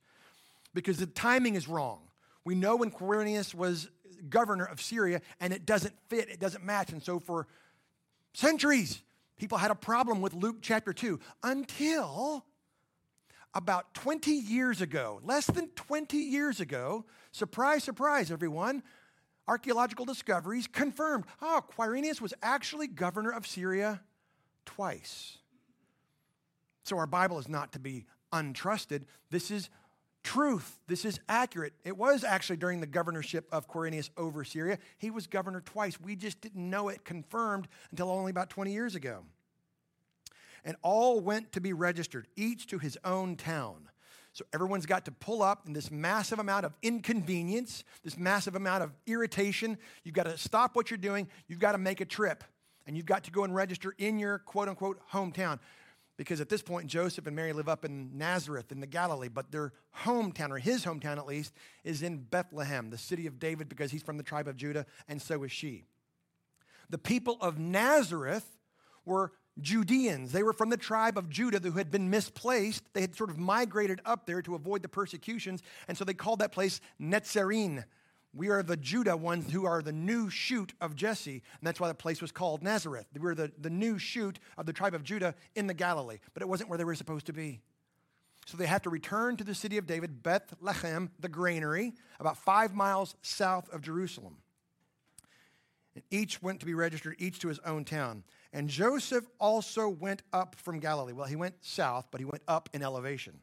because 0.73 0.99
the 0.99 1.07
timing 1.07 1.55
is 1.55 1.69
wrong. 1.69 2.01
We 2.45 2.55
know 2.55 2.77
when 2.77 2.91
Quirinius 2.91 3.55
was 3.55 3.89
governor 4.29 4.65
of 4.65 4.81
Syria, 4.81 5.21
and 5.41 5.53
it 5.53 5.67
doesn't 5.67 5.95
fit, 6.09 6.29
it 6.31 6.41
doesn't 6.41 6.65
match. 6.65 6.91
And 6.91 7.03
so 7.03 7.19
for 7.19 7.47
centuries, 8.35 9.03
people 9.37 9.59
had 9.59 9.71
a 9.71 9.75
problem 9.75 10.21
with 10.21 10.33
Luke 10.33 10.59
chapter 10.63 10.93
2 10.93 11.19
until 11.43 12.45
about 13.55 13.95
20 13.95 14.31
years 14.33 14.81
ago, 14.81 15.21
less 15.25 15.47
than 15.47 15.69
20 15.71 16.17
years 16.19 16.61
ago, 16.61 17.05
surprise, 17.33 17.83
surprise, 17.83 18.31
everyone, 18.31 18.83
archaeological 19.49 20.05
discoveries 20.05 20.67
confirmed 20.67 21.25
oh, 21.41 21.63
Quirinius 21.77 22.21
was 22.21 22.35
actually 22.43 22.87
governor 22.87 23.31
of 23.31 23.47
Syria 23.47 24.01
twice. 24.65 25.39
So 26.85 26.99
our 26.99 27.07
Bible 27.07 27.39
is 27.39 27.49
not 27.49 27.73
to 27.73 27.79
be 27.79 28.07
untrusted. 28.33 29.03
This 29.31 29.51
is 29.51 29.71
truth. 30.23 30.79
This 30.89 31.05
is 31.05 31.21
accurate. 31.29 31.73
It 31.85 31.97
was 31.97 32.25
actually 32.25 32.57
during 32.57 32.81
the 32.81 32.87
governorship 32.87 33.49
of 33.53 33.69
Quirinius 33.69 34.11
over 34.17 34.45
Syria. 34.45 34.79
He 34.99 35.11
was 35.11 35.27
governor 35.27 35.61
twice. 35.61 36.01
We 36.01 36.17
just 36.17 36.41
didn't 36.41 36.69
know 36.69 36.89
it 36.89 37.05
confirmed 37.05 37.69
until 37.91 38.11
only 38.11 38.31
about 38.31 38.51
20 38.51 38.73
years 38.73 38.95
ago. 38.95 39.25
And 40.65 40.77
all 40.83 41.21
went 41.21 41.53
to 41.53 41.61
be 41.61 41.73
registered, 41.73 42.27
each 42.35 42.67
to 42.69 42.79
his 42.79 42.99
own 43.05 43.37
town. 43.37 43.89
So 44.37 44.45
everyone's 44.53 44.85
got 44.85 45.07
to 45.07 45.13
pull 45.13 45.43
up 45.43 45.67
in 45.67 45.73
this 45.73 45.91
massive 45.91 46.39
amount 46.39 46.67
of 46.67 46.75
inconvenience, 46.83 47.85
this 48.05 48.19
massive 48.19 48.55
amount 48.55 48.83
of 48.83 48.93
irritation. 49.07 49.79
You've 50.05 50.15
got 50.15 50.25
to 50.25 50.37
stop 50.37 50.77
what 50.77 50.91
you're 50.91 50.99
doing. 50.99 51.27
You've 51.49 51.59
got 51.59 51.73
to 51.73 51.79
make 51.79 52.03
a 52.03 52.05
trip. 52.05 52.45
And 52.87 52.99
you've 52.99 53.07
got 53.07 53.25
to 53.25 53.31
go 53.31 53.45
and 53.45 53.55
register 53.55 53.95
in 53.97 54.19
your 54.19 54.41
quote 54.41 54.69
unquote 54.69 55.01
hometown 55.11 55.59
because 56.19 56.43
at 56.43 56.51
this 56.51 56.61
point, 56.61 56.87
Joseph 56.87 57.27
and 57.27 57.35
Mary 57.35 57.55
live 57.55 57.67
up 57.67 57.87
in 57.87 58.11
Nazareth 58.13 58.71
in 58.71 58.81
the 58.81 58.87
Galilee, 58.87 59.29
but 59.29 59.53
their 59.53 59.73
hometown, 60.05 60.51
or 60.51 60.59
his 60.59 60.85
hometown 60.85 61.17
at 61.17 61.27
least, 61.27 61.55
is 61.83 62.03
in 62.03 62.19
Bethlehem, 62.19 62.91
the 62.91 62.99
city 62.99 63.27
of 63.27 63.39
David, 63.39 63.71
because 63.71 63.91
he's 63.91 64.03
from 64.03 64.19
the 64.19 64.23
tribe 64.23 64.49
of 64.49 64.57
Judah, 64.57 64.85
and 65.09 65.21
so 65.21 65.45
is 65.45 65.53
she. 65.53 65.85
The 66.91 66.99
people 66.99 67.39
of 67.41 67.59
Nazareth 67.59 68.59
were 69.07 69.33
Judeans. 69.61 70.33
They 70.33 70.43
were 70.43 70.53
from 70.53 70.71
the 70.71 70.77
tribe 70.77 71.17
of 71.17 71.31
Judah 71.31 71.61
who 71.61 71.79
had 71.79 71.91
been 71.91 72.11
misplaced. 72.11 72.83
They 72.93 73.01
had 73.01 73.15
sort 73.15 73.31
of 73.31 73.39
migrated 73.39 74.01
up 74.05 74.27
there 74.27 74.43
to 74.43 74.55
avoid 74.55 74.83
the 74.83 74.89
persecutions, 74.89 75.63
and 75.89 75.97
so 75.97 76.05
they 76.05 76.15
called 76.15 76.41
that 76.41 76.53
place 76.53 76.81
Netzarim, 77.01 77.85
we 78.37 78.51
are 78.51 78.63
the 78.63 78.77
Judah 78.77 79.17
ones 79.17 79.51
who 79.51 79.65
are 79.65 79.81
the 79.81 79.93
new 79.93 80.29
shoot 80.29 80.75
of 80.81 80.95
Jesse. 80.95 81.43
And 81.59 81.67
that's 81.67 81.81
why 81.81 81.89
the 81.89 81.95
place 81.95 82.21
was 82.21 82.33
called 82.33 82.63
Nazareth. 82.63 83.07
We 83.15 83.21
were 83.21 83.35
the, 83.35 83.51
the 83.59 83.71
new 83.71 83.99
shoot 83.99 84.39
of 84.59 84.67
the 84.67 84.75
tribe 84.75 84.95
of 84.95 85.03
Judah 85.03 85.35
in 85.55 85.67
the 85.67 85.75
Galilee, 85.75 86.19
but 86.35 86.43
it 86.43 86.49
wasn't 86.49 86.69
where 86.69 86.77
they 86.77 86.85
were 86.85 86.95
supposed 86.95 87.27
to 87.27 87.33
be. 87.33 87.61
So 88.45 88.57
they 88.57 88.67
have 88.67 88.83
to 88.83 88.91
return 88.91 89.37
to 89.39 89.45
the 89.45 89.55
city 89.55 89.79
of 89.79 89.87
David, 89.87 90.23
Bethlehem, 90.23 91.11
the 91.19 91.29
granary, 91.29 91.95
about 92.21 92.37
five 92.37 92.75
miles 92.75 93.17
south 93.23 93.73
of 93.73 93.81
Jerusalem. 93.81 94.37
And 95.95 96.05
each 96.11 96.43
went 96.43 96.61
to 96.61 96.67
be 96.67 96.75
registered, 96.75 97.17
each 97.19 97.39
to 97.41 97.49
his 97.49 97.59
own 97.61 97.85
town. 97.85 98.23
And 98.57 98.71
Joseph 98.71 99.27
also 99.39 99.87
went 99.87 100.23
up 100.33 100.55
from 100.55 100.81
Galilee. 100.81 101.13
Well, 101.13 101.27
he 101.27 101.37
went 101.37 101.57
south, 101.61 102.07
but 102.11 102.23
he 102.23 102.25
went 102.25 102.43
up 102.49 102.71
in 102.73 102.83
elevation. 102.83 103.41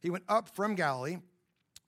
He 0.00 0.10
went 0.10 0.24
up 0.28 0.50
from 0.50 0.74
Galilee, 0.74 1.16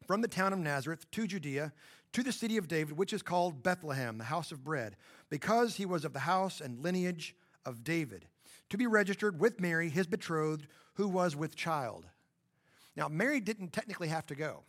from 0.07 0.23
the 0.23 0.29
town 0.29 0.55
of 0.55 0.59
Nazareth 0.59 1.05
to 1.11 1.27
Judea 1.27 1.75
to 2.15 2.23
the 2.23 2.33
city 2.33 2.57
of 2.57 2.67
David, 2.67 2.97
which 2.97 3.13
is 3.13 3.21
called 3.21 3.63
Bethlehem, 3.63 4.17
the 4.17 4.25
house 4.25 4.53
of 4.53 4.65
bread, 4.65 4.97
because 5.29 5.77
he 5.77 5.85
was 5.85 6.07
of 6.07 6.15
the 6.15 6.21
house 6.21 6.63
and 6.63 6.83
lineage 6.83 7.37
of 7.67 7.85
David, 7.85 8.25
to 8.71 8.79
be 8.79 8.87
registered 8.87 9.39
with 9.39 9.61
Mary, 9.61 9.91
his 9.91 10.07
betrothed, 10.07 10.67
who 10.95 11.09
was 11.09 11.37
with 11.37 11.57
child. 11.57 12.07
Now, 12.97 13.09
Mary 13.09 13.39
didn't 13.39 13.75
technically 13.75 14.09
have 14.09 14.25
to 14.29 14.35
go. 14.35 14.63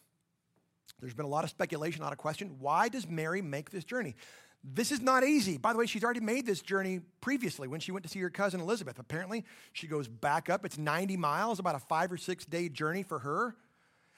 There's 0.99 1.13
been 1.13 1.25
a 1.25 1.29
lot 1.29 1.45
of 1.45 1.51
speculation, 1.51 2.01
a 2.01 2.03
lot 2.03 2.11
of 2.11 2.17
question. 2.17 2.57
Why 2.59 2.89
does 2.89 3.07
Mary 3.07 3.41
make 3.41 3.69
this 3.69 3.85
journey? 3.85 4.15
This 4.63 4.91
is 4.91 5.01
not 5.01 5.23
easy. 5.23 5.57
By 5.57 5.71
the 5.71 5.79
way, 5.79 5.85
she's 5.85 6.03
already 6.03 6.19
made 6.19 6.45
this 6.45 6.61
journey 6.61 7.01
previously 7.21 7.67
when 7.67 7.79
she 7.79 7.91
went 7.91 8.03
to 8.03 8.09
see 8.09 8.19
her 8.19 8.29
cousin 8.29 8.59
Elizabeth. 8.59 8.99
Apparently, 8.99 9.45
she 9.71 9.87
goes 9.87 10.07
back 10.07 10.49
up. 10.49 10.65
It's 10.65 10.77
90 10.77 11.15
miles, 11.17 11.59
about 11.59 11.75
a 11.75 11.79
five 11.79 12.11
or 12.11 12.17
six 12.17 12.45
day 12.45 12.67
journey 12.67 13.03
for 13.03 13.19
her. 13.19 13.55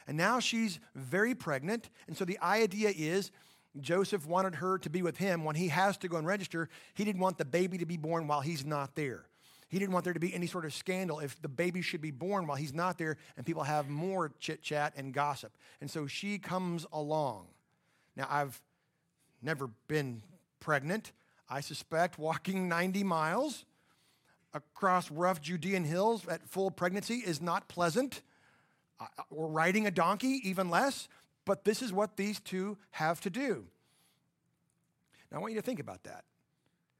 And 0.07 0.17
now 0.17 0.39
she's 0.39 0.79
very 0.95 1.35
pregnant. 1.35 1.89
And 2.07 2.17
so 2.17 2.25
the 2.25 2.39
idea 2.39 2.91
is 2.95 3.31
Joseph 3.79 4.25
wanted 4.25 4.55
her 4.55 4.79
to 4.79 4.89
be 4.89 5.01
with 5.01 5.17
him 5.17 5.43
when 5.43 5.55
he 5.55 5.67
has 5.67 5.97
to 5.97 6.07
go 6.07 6.17
and 6.17 6.25
register. 6.25 6.69
He 6.95 7.05
didn't 7.05 7.21
want 7.21 7.37
the 7.37 7.45
baby 7.45 7.77
to 7.77 7.85
be 7.85 7.97
born 7.97 8.27
while 8.27 8.41
he's 8.41 8.65
not 8.65 8.95
there. 8.95 9.25
He 9.69 9.77
didn't 9.77 9.93
want 9.93 10.03
there 10.03 10.13
to 10.13 10.19
be 10.19 10.33
any 10.33 10.47
sort 10.47 10.65
of 10.65 10.73
scandal 10.73 11.19
if 11.19 11.39
the 11.43 11.47
baby 11.47 11.83
should 11.83 12.01
be 12.01 12.09
born 12.09 12.47
while 12.47 12.57
he's 12.57 12.73
not 12.73 12.97
there 12.97 13.17
and 13.37 13.45
people 13.45 13.61
have 13.63 13.87
more 13.87 14.31
chit 14.39 14.63
chat 14.63 14.93
and 14.97 15.13
gossip. 15.13 15.55
And 15.79 15.91
so 15.91 16.07
she 16.07 16.39
comes 16.39 16.87
along. 16.91 17.45
Now, 18.15 18.25
I've 18.29 18.59
never 19.41 19.69
been 19.87 20.21
pregnant. 20.59 21.11
I 21.49 21.61
suspect 21.61 22.19
walking 22.19 22.69
90 22.69 23.03
miles 23.03 23.65
across 24.53 25.09
rough 25.11 25.41
Judean 25.41 25.83
hills 25.83 26.27
at 26.27 26.47
full 26.47 26.71
pregnancy 26.71 27.15
is 27.15 27.41
not 27.41 27.67
pleasant 27.67 28.21
uh, 28.99 29.05
uh, 29.17 29.23
or 29.29 29.47
riding 29.47 29.87
a 29.87 29.91
donkey, 29.91 30.41
even 30.43 30.69
less. 30.69 31.07
But 31.45 31.63
this 31.63 31.81
is 31.81 31.91
what 31.91 32.17
these 32.17 32.39
two 32.39 32.77
have 32.91 33.21
to 33.21 33.29
do. 33.29 33.65
Now, 35.31 35.37
I 35.37 35.41
want 35.41 35.53
you 35.53 35.59
to 35.59 35.65
think 35.65 35.79
about 35.79 36.03
that 36.03 36.23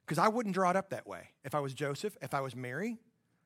because 0.06 0.18
I 0.18 0.28
wouldn't 0.28 0.56
draw 0.56 0.70
it 0.70 0.76
up 0.76 0.90
that 0.90 1.08
way 1.08 1.30
if 1.44 1.54
I 1.54 1.60
was 1.60 1.74
Joseph, 1.74 2.18
if 2.22 2.34
I 2.34 2.42
was 2.42 2.56
Mary. 2.56 2.98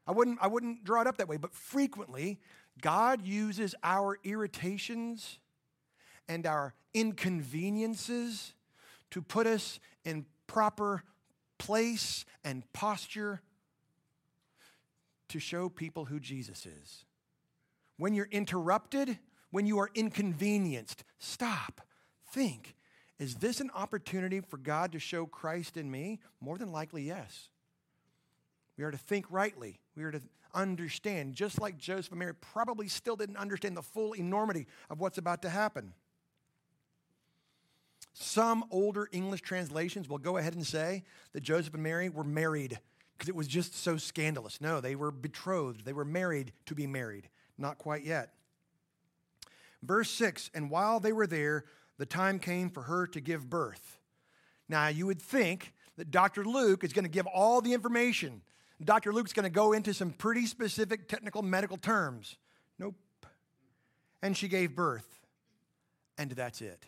I 0.06 0.12
wouldn't, 0.12 0.40
I 0.42 0.48
wouldn't 0.48 0.84
draw 0.84 1.02
it 1.02 1.08
up 1.08 1.18
that 1.18 1.28
way. 1.28 1.38
But 1.38 1.54
frequently, 1.54 2.40
God 2.82 3.26
uses 3.26 3.76
our 3.84 4.20
irritations 4.24 5.40
and 6.28 6.46
our 6.46 6.74
inconveniences 6.94 8.54
to 9.14 9.22
put 9.22 9.46
us 9.46 9.80
in 10.04 10.26
proper 10.48 11.04
place 11.60 12.26
and 12.44 12.64
posture 12.74 13.42
to 15.30 15.40
show 15.40 15.70
people 15.70 16.06
who 16.06 16.20
Jesus 16.20 16.66
is 16.66 17.06
when 17.98 18.16
you're 18.16 18.28
interrupted, 18.32 19.20
when 19.52 19.68
you 19.68 19.78
are 19.78 19.92
inconvenienced, 19.94 21.04
stop, 21.20 21.82
think. 22.32 22.76
Is 23.20 23.36
this 23.36 23.62
an 23.62 23.70
opportunity 23.76 24.42
for 24.42 24.58
God 24.58 24.94
to 24.94 25.00
show 25.00 25.28
Christ 25.28 25.78
in 25.78 25.92
me? 25.92 26.20
More 26.42 26.58
than 26.58 26.72
likely, 26.72 27.04
yes. 27.04 27.50
We 28.80 28.84
are 28.84 28.90
to 28.90 28.98
think 28.98 29.28
rightly. 29.30 29.80
We 29.96 30.06
are 30.06 30.12
to 30.12 30.22
understand, 30.56 31.36
just 31.36 31.62
like 31.62 31.78
Joseph 31.78 32.12
and 32.12 32.20
Mary 32.20 32.34
probably 32.34 32.88
still 32.88 33.16
didn't 33.16 33.38
understand 33.38 33.78
the 33.78 33.84
full 33.84 34.14
enormity 34.14 34.66
of 34.90 35.00
what's 35.00 35.20
about 35.20 35.44
to 35.44 35.50
happen. 35.50 35.94
Some 38.14 38.66
older 38.70 39.10
English 39.12 39.42
translations 39.42 40.08
will 40.08 40.20
go 40.20 40.38
ahead 40.38 40.54
and 40.54 40.66
say 40.66 41.04
that 41.34 41.42
Joseph 41.42 41.74
and 41.74 41.84
Mary 41.84 42.10
were 42.10 42.24
married 42.24 42.80
because 43.18 43.28
it 43.28 43.36
was 43.36 43.48
just 43.48 43.76
so 43.76 43.98
scandalous. 43.98 44.62
No, 44.62 44.82
they 44.82 44.96
were 44.96 45.12
betrothed, 45.12 45.86
they 45.86 45.94
were 45.94 46.06
married 46.06 46.54
to 46.68 46.76
be 46.76 46.88
married. 46.88 47.30
Not 47.58 47.78
quite 47.78 48.04
yet. 48.04 48.34
Verse 49.82 50.10
6 50.12 50.52
And 50.54 50.70
while 50.70 51.00
they 51.00 51.12
were 51.12 51.28
there, 51.28 51.66
the 51.98 52.06
time 52.06 52.40
came 52.40 52.70
for 52.70 52.84
her 52.84 53.08
to 53.08 53.20
give 53.20 53.50
birth. 53.50 54.00
Now, 54.70 54.88
you 54.88 55.06
would 55.06 55.22
think 55.22 55.74
that 55.98 56.12
Dr. 56.12 56.46
Luke 56.46 56.84
is 56.84 56.94
going 56.94 57.06
to 57.06 57.12
give 57.12 57.28
all 57.28 57.62
the 57.62 57.74
information. 57.74 58.42
Dr. 58.84 59.14
Luke's 59.14 59.34
going 59.34 59.44
to 59.44 59.50
go 59.50 59.74
into 59.74 59.94
some 59.94 60.12
pretty 60.12 60.46
specific 60.46 61.08
technical 61.08 61.42
medical 61.42 61.78
terms. 61.78 62.38
Nope. 62.80 62.96
And 64.22 64.36
she 64.36 64.48
gave 64.48 64.76
birth. 64.76 65.08
And 66.18 66.32
that's 66.32 66.62
it. 66.62 66.84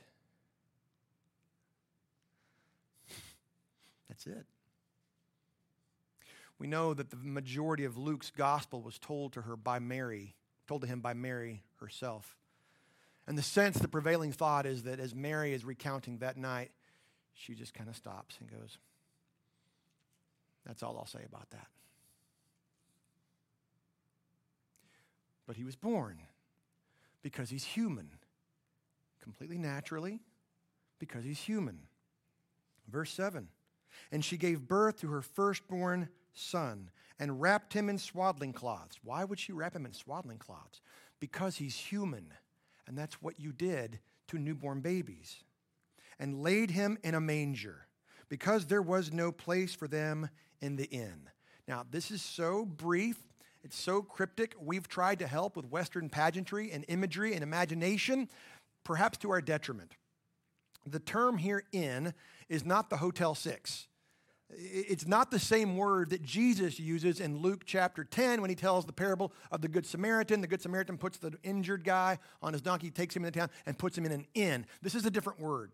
That's 4.16 4.28
it. 4.28 4.46
We 6.58 6.68
know 6.68 6.94
that 6.94 7.10
the 7.10 7.18
majority 7.18 7.84
of 7.84 7.98
Luke's 7.98 8.32
gospel 8.32 8.82
was 8.82 8.98
told 8.98 9.34
to 9.34 9.42
her 9.42 9.58
by 9.58 9.80
Mary 9.80 10.36
told 10.68 10.82
to 10.82 10.88
him 10.88 11.00
by 11.00 11.14
Mary 11.14 11.64
herself. 11.80 12.36
And 13.28 13.38
the 13.38 13.44
sense, 13.44 13.78
the 13.78 13.88
prevailing 13.88 14.32
thought 14.32 14.66
is 14.66 14.84
that 14.84 15.00
as 15.00 15.14
Mary 15.14 15.54
is 15.54 15.66
recounting 15.66 16.20
that 16.20 16.38
night, 16.38 16.72
she 17.34 17.54
just 17.54 17.74
kind 17.74 17.90
of 17.90 17.96
stops 17.96 18.38
and 18.40 18.50
goes, 18.50 18.78
That's 20.66 20.82
all 20.82 20.98
I'll 20.98 21.06
say 21.06 21.24
about 21.28 21.50
that. 21.52 21.68
But 25.46 25.56
he 25.56 25.64
was 25.64 25.76
born 25.76 26.18
because 27.22 27.50
he's 27.50 27.64
human, 27.64 28.10
completely 29.22 29.58
naturally, 29.60 30.22
because 30.98 31.24
he's 31.24 31.40
human. 31.40 31.82
Verse 32.88 33.12
7 33.12 33.50
And 34.12 34.24
she 34.24 34.38
gave 34.38 34.68
birth 34.68 35.00
to 35.02 35.08
her 35.10 35.22
firstborn 35.22 36.10
son 36.34 36.90
and 37.20 37.42
wrapped 37.42 37.74
him 37.74 37.90
in 37.90 37.98
swaddling 37.98 38.54
cloths. 38.54 39.00
Why 39.04 39.24
would 39.24 39.40
she 39.40 39.54
wrap 39.54 39.76
him 39.76 39.86
in 39.86 39.94
swaddling 39.94 40.38
cloths? 40.38 40.82
Because 41.20 41.58
he's 41.58 41.78
human, 41.78 42.34
and 42.88 42.98
that's 42.98 43.22
what 43.22 43.40
you 43.40 43.54
did 43.54 44.00
to 44.28 44.38
newborn 44.38 44.82
babies. 44.82 45.44
And 46.20 46.42
laid 46.42 46.72
him 46.72 46.98
in 47.04 47.16
a 47.16 47.22
manger, 47.22 47.88
because 48.30 48.66
there 48.66 48.82
was 48.82 49.12
no 49.12 49.32
place 49.32 49.74
for 49.74 49.88
them 49.88 50.30
in 50.62 50.76
the 50.76 50.86
inn. 50.86 51.30
Now, 51.68 51.86
this 51.90 52.12
is 52.12 52.22
so 52.22 52.66
brief, 52.66 53.18
it's 53.64 53.78
so 53.78 54.02
cryptic. 54.02 54.56
We've 54.60 54.88
tried 54.88 55.20
to 55.20 55.28
help 55.28 55.56
with 55.56 55.66
Western 55.66 56.10
pageantry 56.10 56.72
and 56.72 56.86
imagery 56.88 57.34
and 57.34 57.44
imagination, 57.44 58.30
perhaps 58.84 59.18
to 59.20 59.32
our 59.32 59.42
detriment. 59.42 59.94
the 60.86 61.00
term 61.00 61.38
here 61.38 61.64
inn 61.72 62.14
is 62.50 62.66
not 62.66 62.90
the 62.90 62.98
Hotel 62.98 63.36
Six. 63.36 63.88
It's 64.50 65.08
not 65.08 65.32
the 65.32 65.40
same 65.40 65.76
word 65.76 66.12
that 66.12 66.22
Jesus 66.22 66.80
uses 66.80 67.20
in 67.20 67.40
Luke 67.40 67.64
chapter 67.66 68.04
10 68.04 68.42
when 68.42 68.50
he 68.50 68.56
tells 68.56 68.86
the 68.86 68.94
parable 68.94 69.34
of 69.52 69.62
the 69.62 69.68
Good 69.68 69.86
Samaritan. 69.86 70.42
The 70.42 70.48
Good 70.48 70.62
Samaritan 70.62 70.98
puts 70.98 71.18
the 71.18 71.34
injured 71.44 71.84
guy 71.84 72.20
on 72.42 72.54
his 72.54 72.62
donkey, 72.62 72.92
takes 72.92 73.16
him 73.16 73.26
into 73.26 73.40
town, 73.40 73.50
and 73.66 73.78
puts 73.78 73.98
him 73.98 74.06
in 74.06 74.12
an 74.12 74.28
inn. 74.36 74.68
This 74.82 74.94
is 74.94 75.06
a 75.06 75.10
different 75.10 75.40
word. 75.40 75.72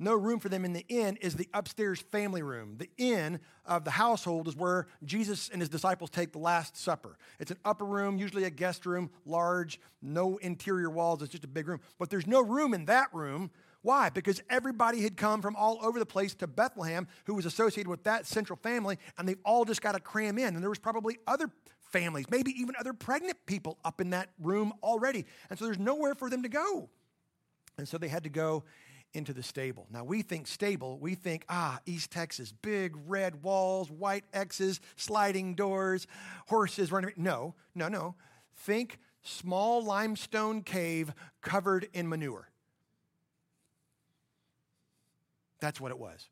No 0.00 0.14
room 0.14 0.38
for 0.38 0.48
them 0.48 0.64
in 0.64 0.72
the 0.72 0.86
inn 0.88 1.16
is 1.20 1.34
the 1.34 1.48
upstairs 1.52 2.00
family 2.00 2.40
room. 2.40 2.76
The 2.78 2.88
inn 2.98 3.40
of 3.66 3.84
the 3.84 3.90
household 3.90 4.46
is 4.46 4.54
where 4.54 4.86
Jesus 5.04 5.50
and 5.52 5.60
his 5.60 5.68
disciples 5.68 6.08
take 6.08 6.32
the 6.32 6.38
Last 6.38 6.76
Supper. 6.76 7.18
It's 7.40 7.50
an 7.50 7.58
upper 7.64 7.84
room, 7.84 8.16
usually 8.16 8.44
a 8.44 8.50
guest 8.50 8.86
room, 8.86 9.10
large, 9.26 9.80
no 10.00 10.36
interior 10.36 10.88
walls, 10.88 11.20
it's 11.20 11.32
just 11.32 11.44
a 11.44 11.48
big 11.48 11.66
room. 11.66 11.80
But 11.98 12.10
there's 12.10 12.28
no 12.28 12.40
room 12.40 12.74
in 12.74 12.84
that 12.84 13.12
room 13.12 13.50
why? 13.88 14.10
Because 14.10 14.42
everybody 14.50 15.00
had 15.00 15.16
come 15.16 15.40
from 15.40 15.56
all 15.56 15.78
over 15.80 15.98
the 15.98 16.04
place 16.04 16.34
to 16.34 16.46
Bethlehem 16.46 17.08
who 17.24 17.32
was 17.32 17.46
associated 17.46 17.88
with 17.88 18.04
that 18.04 18.26
central 18.26 18.58
family, 18.62 18.98
and 19.16 19.26
they've 19.26 19.40
all 19.46 19.64
just 19.64 19.80
got 19.80 19.92
to 19.92 20.00
cram 20.00 20.36
in. 20.36 20.54
And 20.54 20.62
there 20.62 20.68
was 20.68 20.78
probably 20.78 21.16
other 21.26 21.48
families, 21.90 22.26
maybe 22.30 22.50
even 22.50 22.74
other 22.78 22.92
pregnant 22.92 23.38
people 23.46 23.78
up 23.86 24.02
in 24.02 24.10
that 24.10 24.28
room 24.42 24.74
already. 24.82 25.24
And 25.48 25.58
so 25.58 25.64
there's 25.64 25.78
nowhere 25.78 26.14
for 26.14 26.28
them 26.28 26.42
to 26.42 26.50
go. 26.50 26.90
And 27.78 27.88
so 27.88 27.96
they 27.96 28.08
had 28.08 28.24
to 28.24 28.28
go 28.28 28.64
into 29.14 29.32
the 29.32 29.42
stable. 29.42 29.86
Now 29.90 30.04
we 30.04 30.20
think 30.20 30.48
stable, 30.48 30.98
we 30.98 31.14
think, 31.14 31.46
ah, 31.48 31.78
East 31.86 32.10
Texas, 32.10 32.52
big 32.52 32.94
red 33.06 33.42
walls, 33.42 33.90
white 33.90 34.24
X's, 34.34 34.82
sliding 34.96 35.54
doors, 35.54 36.06
horses 36.48 36.92
running. 36.92 37.14
No, 37.16 37.54
no, 37.74 37.88
no. 37.88 38.16
Think 38.54 38.98
small 39.22 39.82
limestone 39.82 40.60
cave 40.60 41.14
covered 41.40 41.88
in 41.94 42.06
manure. 42.06 42.47
That's 45.60 45.80
what 45.80 45.90
it 45.90 45.98
was. 45.98 46.28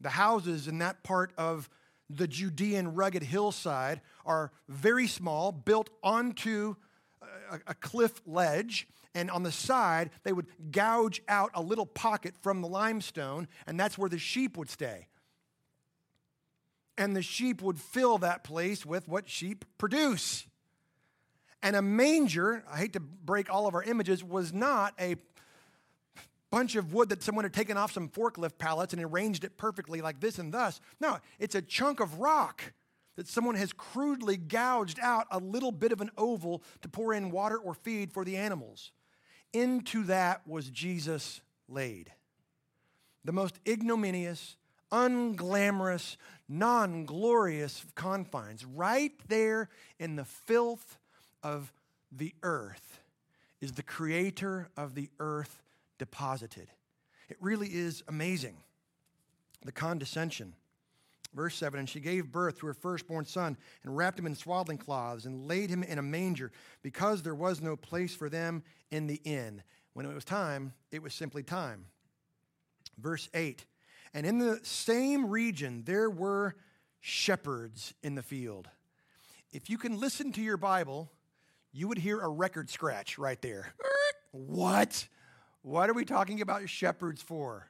The 0.00 0.10
houses 0.10 0.68
in 0.68 0.78
that 0.78 1.02
part 1.02 1.32
of 1.38 1.68
the 2.08 2.28
Judean 2.28 2.94
rugged 2.94 3.22
hillside 3.22 4.00
are 4.24 4.52
very 4.68 5.06
small, 5.06 5.52
built 5.52 5.90
onto 6.02 6.76
a, 7.50 7.58
a, 7.68 7.74
cliff 7.74 8.20
ledge. 8.26 8.86
And 9.14 9.30
on 9.30 9.42
the 9.42 9.52
side, 9.52 10.10
they 10.22 10.32
would 10.32 10.46
gouge 10.70 11.22
out 11.28 11.50
a 11.54 11.62
little 11.62 11.86
pocket 11.86 12.34
from 12.42 12.60
the 12.60 12.68
limestone, 12.68 13.48
and 13.66 13.80
that's 13.80 13.96
where 13.96 14.10
the 14.10 14.18
sheep 14.18 14.56
would 14.56 14.68
stay. 14.68 15.06
And 16.98 17.16
the 17.16 17.22
sheep 17.22 17.62
would 17.62 17.80
fill 17.80 18.18
that 18.18 18.44
place 18.44 18.86
with 18.86 19.08
what 19.08 19.28
sheep 19.28 19.64
produce. 19.78 20.46
And 21.62 21.74
a 21.74 21.82
manger, 21.82 22.62
I 22.70 22.78
hate 22.78 22.92
to 22.92 23.00
break 23.00 23.52
all 23.52 23.66
of 23.66 23.74
our 23.74 23.82
images, 23.82 24.22
was 24.22 24.52
not 24.52 24.94
a 25.00 25.16
bunch 26.50 26.76
of 26.76 26.92
wood 26.92 27.08
that 27.08 27.22
someone 27.22 27.44
had 27.44 27.52
taken 27.52 27.76
off 27.76 27.92
some 27.92 28.08
forklift 28.08 28.58
pallets 28.58 28.92
and 28.92 29.02
arranged 29.02 29.44
it 29.44 29.56
perfectly 29.56 30.00
like 30.00 30.20
this 30.20 30.38
and 30.38 30.52
thus. 30.52 30.80
No, 31.00 31.18
it's 31.38 31.54
a 31.54 31.62
chunk 31.62 32.00
of 32.00 32.18
rock 32.18 32.72
that 33.16 33.26
someone 33.26 33.56
has 33.56 33.72
crudely 33.72 34.36
gouged 34.36 34.98
out 35.00 35.26
a 35.30 35.38
little 35.38 35.72
bit 35.72 35.92
of 35.92 36.00
an 36.00 36.10
oval 36.16 36.62
to 36.82 36.88
pour 36.88 37.12
in 37.12 37.30
water 37.30 37.56
or 37.56 37.74
feed 37.74 38.12
for 38.12 38.24
the 38.24 38.36
animals. 38.36 38.92
Into 39.52 40.04
that 40.04 40.46
was 40.46 40.70
Jesus 40.70 41.40
laid. 41.68 42.12
The 43.24 43.32
most 43.32 43.58
ignominious, 43.66 44.56
unglamorous, 44.92 46.16
non 46.48 47.04
glorious 47.06 47.84
confines, 47.94 48.64
right 48.64 49.12
there 49.28 49.68
in 49.98 50.16
the 50.16 50.24
filth 50.24 50.98
of 51.42 51.72
the 52.12 52.34
earth, 52.42 53.00
is 53.60 53.72
the 53.72 53.82
creator 53.82 54.68
of 54.76 54.94
the 54.94 55.08
earth 55.18 55.62
deposited. 55.98 56.68
It 57.28 57.36
really 57.40 57.68
is 57.68 58.02
amazing. 58.08 58.56
The 59.64 59.72
condescension. 59.72 60.54
Verse 61.34 61.54
7 61.56 61.78
And 61.78 61.88
she 61.88 62.00
gave 62.00 62.32
birth 62.32 62.58
to 62.60 62.66
her 62.66 62.74
firstborn 62.74 63.26
son 63.26 63.56
and 63.84 63.96
wrapped 63.96 64.18
him 64.18 64.26
in 64.26 64.34
swaddling 64.34 64.78
cloths 64.78 65.26
and 65.26 65.46
laid 65.46 65.70
him 65.70 65.82
in 65.82 65.98
a 65.98 66.02
manger 66.02 66.52
because 66.82 67.22
there 67.22 67.34
was 67.34 67.60
no 67.60 67.76
place 67.76 68.14
for 68.14 68.28
them 68.28 68.62
in 68.90 69.06
the 69.06 69.20
inn. 69.24 69.62
When 69.92 70.06
it 70.06 70.14
was 70.14 70.24
time, 70.24 70.72
it 70.90 71.02
was 71.02 71.14
simply 71.14 71.42
time. 71.42 71.86
Verse 72.98 73.28
8 73.34 73.64
And 74.14 74.26
in 74.26 74.38
the 74.38 74.60
same 74.62 75.26
region 75.26 75.82
there 75.84 76.10
were 76.10 76.56
shepherds 77.00 77.94
in 78.02 78.14
the 78.14 78.22
field. 78.22 78.68
If 79.52 79.70
you 79.70 79.78
can 79.78 80.00
listen 80.00 80.32
to 80.32 80.42
your 80.42 80.56
Bible, 80.56 81.10
you 81.72 81.88
would 81.88 81.98
hear 81.98 82.20
a 82.20 82.28
record 82.28 82.70
scratch 82.70 83.18
right 83.18 83.40
there. 83.42 83.74
What? 84.32 85.08
What 85.66 85.90
are 85.90 85.94
we 85.94 86.04
talking 86.04 86.42
about 86.42 86.68
shepherds 86.68 87.20
for? 87.20 87.68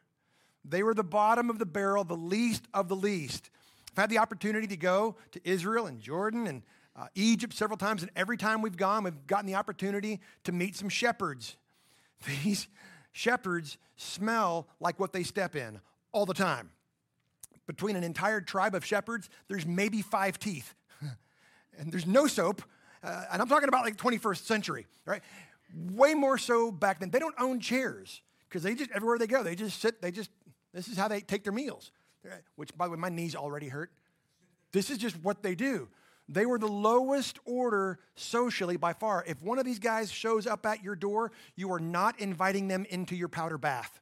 They 0.66 0.82
were 0.82 0.92
the 0.92 1.02
bottom 1.02 1.48
of 1.48 1.58
the 1.58 1.64
barrel, 1.64 2.04
the 2.04 2.14
least 2.14 2.64
of 2.74 2.88
the 2.90 2.94
least. 2.94 3.48
I've 3.92 4.02
had 4.02 4.10
the 4.10 4.18
opportunity 4.18 4.66
to 4.66 4.76
go 4.76 5.16
to 5.32 5.40
Israel 5.48 5.86
and 5.86 5.98
Jordan 5.98 6.46
and 6.46 6.62
uh, 6.94 7.06
Egypt 7.14 7.54
several 7.54 7.78
times, 7.78 8.02
and 8.02 8.10
every 8.14 8.36
time 8.36 8.60
we've 8.60 8.76
gone, 8.76 9.02
we've 9.02 9.26
gotten 9.26 9.46
the 9.46 9.54
opportunity 9.54 10.20
to 10.44 10.52
meet 10.52 10.76
some 10.76 10.90
shepherds. 10.90 11.56
These 12.44 12.68
shepherds 13.12 13.78
smell 13.96 14.68
like 14.78 15.00
what 15.00 15.14
they 15.14 15.22
step 15.22 15.56
in 15.56 15.80
all 16.12 16.26
the 16.26 16.34
time. 16.34 16.72
Between 17.66 17.96
an 17.96 18.04
entire 18.04 18.42
tribe 18.42 18.74
of 18.74 18.84
shepherds, 18.84 19.30
there's 19.48 19.64
maybe 19.64 20.02
five 20.02 20.38
teeth, 20.38 20.74
and 21.78 21.90
there's 21.90 22.06
no 22.06 22.26
soap. 22.26 22.60
Uh, 23.02 23.24
and 23.32 23.40
I'm 23.40 23.48
talking 23.48 23.68
about 23.68 23.86
like 23.86 23.96
21st 23.96 24.44
century, 24.44 24.86
right? 25.06 25.22
Way 25.74 26.14
more 26.14 26.38
so 26.38 26.70
back 26.70 27.00
then. 27.00 27.10
They 27.10 27.18
don't 27.18 27.34
own 27.38 27.60
chairs 27.60 28.22
because 28.48 28.62
they 28.62 28.74
just, 28.74 28.90
everywhere 28.92 29.18
they 29.18 29.26
go, 29.26 29.42
they 29.42 29.54
just 29.54 29.80
sit, 29.80 30.00
they 30.00 30.10
just, 30.10 30.30
this 30.72 30.88
is 30.88 30.96
how 30.96 31.08
they 31.08 31.20
take 31.20 31.44
their 31.44 31.52
meals. 31.52 31.90
Which, 32.56 32.76
by 32.76 32.86
the 32.86 32.92
way, 32.92 32.98
my 32.98 33.08
knees 33.08 33.36
already 33.36 33.68
hurt. 33.68 33.92
This 34.72 34.90
is 34.90 34.98
just 34.98 35.16
what 35.22 35.42
they 35.42 35.54
do. 35.54 35.88
They 36.28 36.44
were 36.44 36.58
the 36.58 36.66
lowest 36.66 37.38
order 37.44 38.00
socially 38.16 38.76
by 38.76 38.94
far. 38.94 39.24
If 39.28 39.42
one 39.42 39.60
of 39.60 39.64
these 39.64 39.78
guys 39.78 40.10
shows 40.10 40.46
up 40.46 40.66
at 40.66 40.82
your 40.82 40.96
door, 40.96 41.30
you 41.54 41.72
are 41.72 41.78
not 41.78 42.18
inviting 42.18 42.66
them 42.66 42.84
into 42.90 43.14
your 43.14 43.28
powder 43.28 43.58
bath. 43.58 44.00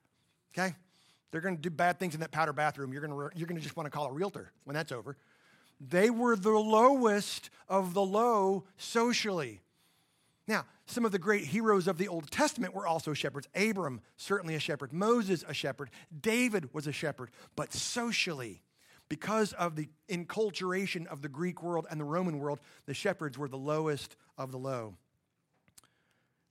Okay? 0.57 0.74
They're 1.31 1.42
going 1.42 1.57
to 1.57 1.62
do 1.62 1.68
bad 1.68 1.98
things 1.98 2.14
in 2.14 2.20
that 2.20 2.31
powder 2.31 2.55
bathroom. 2.55 2.92
You're 2.92 3.07
going 3.07 3.31
to, 3.31 3.37
you're 3.37 3.46
going 3.46 3.59
to 3.59 3.62
just 3.62 3.77
want 3.77 3.87
to 3.87 3.90
call 3.90 4.07
a 4.07 4.12
realtor 4.12 4.53
when 4.64 4.74
that's 4.74 4.92
over. 4.92 5.18
They 5.81 6.09
were 6.09 6.37
the 6.37 6.50
lowest 6.50 7.50
of 7.68 7.92
the 7.92 8.03
low 8.03 8.64
socially. 8.79 9.61
Now, 10.48 10.64
some 10.86 11.04
of 11.04 11.12
the 11.12 11.18
great 11.18 11.46
heroes 11.46 11.88
of 11.88 11.96
the 11.96 12.08
Old 12.08 12.30
Testament 12.30 12.74
were 12.74 12.86
also 12.86 13.14
shepherds. 13.14 13.48
Abram, 13.54 14.00
certainly 14.16 14.54
a 14.54 14.60
shepherd. 14.60 14.92
Moses, 14.92 15.44
a 15.48 15.54
shepherd. 15.54 15.90
David 16.20 16.72
was 16.74 16.86
a 16.86 16.92
shepherd. 16.92 17.30
But 17.56 17.72
socially, 17.72 18.62
because 19.08 19.52
of 19.54 19.76
the 19.76 19.88
enculturation 20.08 21.06
of 21.06 21.22
the 21.22 21.28
Greek 21.28 21.62
world 21.62 21.86
and 21.90 21.98
the 21.98 22.04
Roman 22.04 22.38
world, 22.38 22.60
the 22.86 22.94
shepherds 22.94 23.38
were 23.38 23.48
the 23.48 23.56
lowest 23.56 24.16
of 24.36 24.52
the 24.52 24.58
low. 24.58 24.94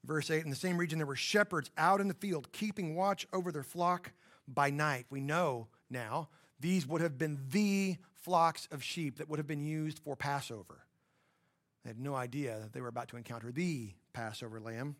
Verse 0.03 0.29
8 0.31 0.43
In 0.43 0.49
the 0.49 0.55
same 0.55 0.77
region, 0.77 0.97
there 0.97 1.07
were 1.07 1.15
shepherds 1.15 1.69
out 1.77 2.01
in 2.01 2.07
the 2.07 2.13
field, 2.13 2.51
keeping 2.51 2.95
watch 2.95 3.27
over 3.33 3.51
their 3.51 3.63
flock 3.63 4.11
by 4.47 4.69
night. 4.69 5.05
We 5.09 5.21
know 5.21 5.67
now 5.89 6.29
these 6.59 6.87
would 6.87 7.01
have 7.01 7.17
been 7.17 7.39
the 7.49 7.97
flocks 8.13 8.67
of 8.71 8.83
sheep 8.83 9.17
that 9.17 9.29
would 9.29 9.39
have 9.39 9.47
been 9.47 9.65
used 9.65 9.99
for 9.99 10.15
Passover. 10.15 10.85
They 11.83 11.89
had 11.89 11.99
no 11.99 12.15
idea 12.15 12.59
that 12.59 12.73
they 12.73 12.81
were 12.81 12.87
about 12.87 13.09
to 13.09 13.17
encounter 13.17 13.51
the 13.51 13.91
Passover 14.13 14.59
lamb. 14.59 14.95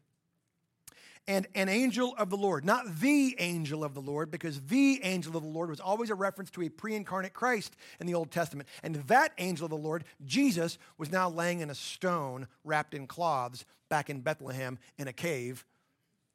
And 1.26 1.48
an 1.56 1.70
angel 1.70 2.14
of 2.18 2.30
the 2.30 2.36
Lord, 2.36 2.66
not 2.66 3.00
the 3.00 3.38
angel 3.40 3.86
of 3.86 3.94
the 3.94 4.02
Lord, 4.02 4.30
because 4.30 4.60
the 4.60 5.00
angel 5.04 5.38
of 5.38 5.44
the 5.44 5.50
Lord 5.50 5.70
was 5.70 5.80
always 5.80 6.10
a 6.10 6.16
reference 6.16 6.50
to 6.52 6.64
a 6.64 6.70
pre 6.70 6.96
incarnate 6.96 7.34
Christ 7.34 7.78
in 8.02 8.08
the 8.08 8.14
Old 8.14 8.30
Testament. 8.30 8.68
And 8.84 8.96
that 8.96 9.32
angel 9.38 9.66
of 9.66 9.70
the 9.70 9.78
Lord, 9.78 10.04
Jesus, 10.26 10.78
was 10.98 11.12
now 11.12 11.30
laying 11.30 11.62
in 11.62 11.70
a 11.70 11.76
stone 11.76 12.48
wrapped 12.66 12.94
in 12.94 13.08
cloths 13.08 13.64
back 13.88 14.10
in 14.10 14.20
Bethlehem 14.20 14.78
in 14.98 15.08
a 15.08 15.14
cave 15.14 15.64